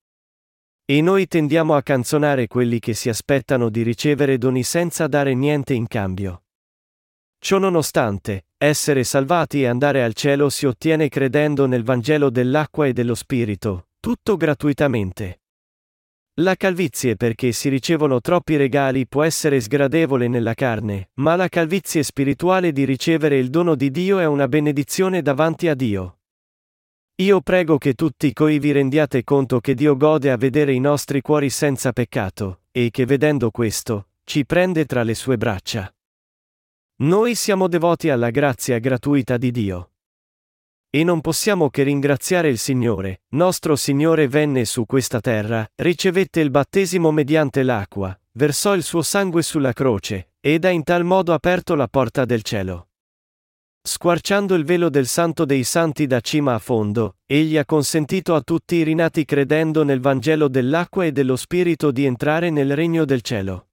[0.84, 5.74] E noi tendiamo a canzonare quelli che si aspettano di ricevere doni senza dare niente
[5.74, 6.45] in cambio.
[7.41, 12.93] Ciò nonostante, essere salvati e andare al cielo si ottiene credendo nel Vangelo dell'acqua e
[12.93, 15.41] dello Spirito, tutto gratuitamente.
[16.41, 22.05] La calvizie perché si ricevono troppi regali può essere sgradevole nella carne, ma la calvizie
[22.05, 26.18] spirituale di ricevere il dono di Dio è una benedizione davanti a Dio.
[27.16, 31.22] Io prego che tutti coi vi rendiate conto che Dio gode a vedere i nostri
[31.22, 35.93] cuori senza peccato, e che vedendo questo, ci prende tra le sue braccia.
[36.99, 39.91] Noi siamo devoti alla grazia gratuita di Dio.
[40.91, 46.51] E non possiamo che ringraziare il Signore, nostro Signore venne su questa terra, ricevette il
[46.51, 51.74] battesimo mediante l'acqua, versò il suo sangue sulla croce, ed ha in tal modo aperto
[51.74, 52.89] la porta del cielo.
[53.82, 58.41] Squarciando il velo del Santo dei Santi da cima a fondo, egli ha consentito a
[58.41, 63.20] tutti i rinati credendo nel Vangelo dell'acqua e dello Spirito di entrare nel regno del
[63.20, 63.68] cielo.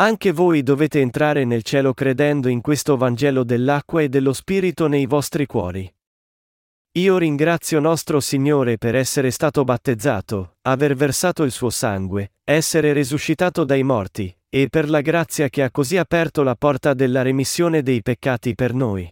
[0.00, 5.06] Anche voi dovete entrare nel cielo credendo in questo Vangelo dell'acqua e dello Spirito nei
[5.06, 5.92] vostri cuori.
[6.98, 13.62] Io ringrazio nostro Signore per essere stato battezzato, aver versato il suo sangue, essere risuscitato
[13.62, 18.02] dai morti, e per la grazia che ha così aperto la porta della remissione dei
[18.02, 19.08] peccati per noi.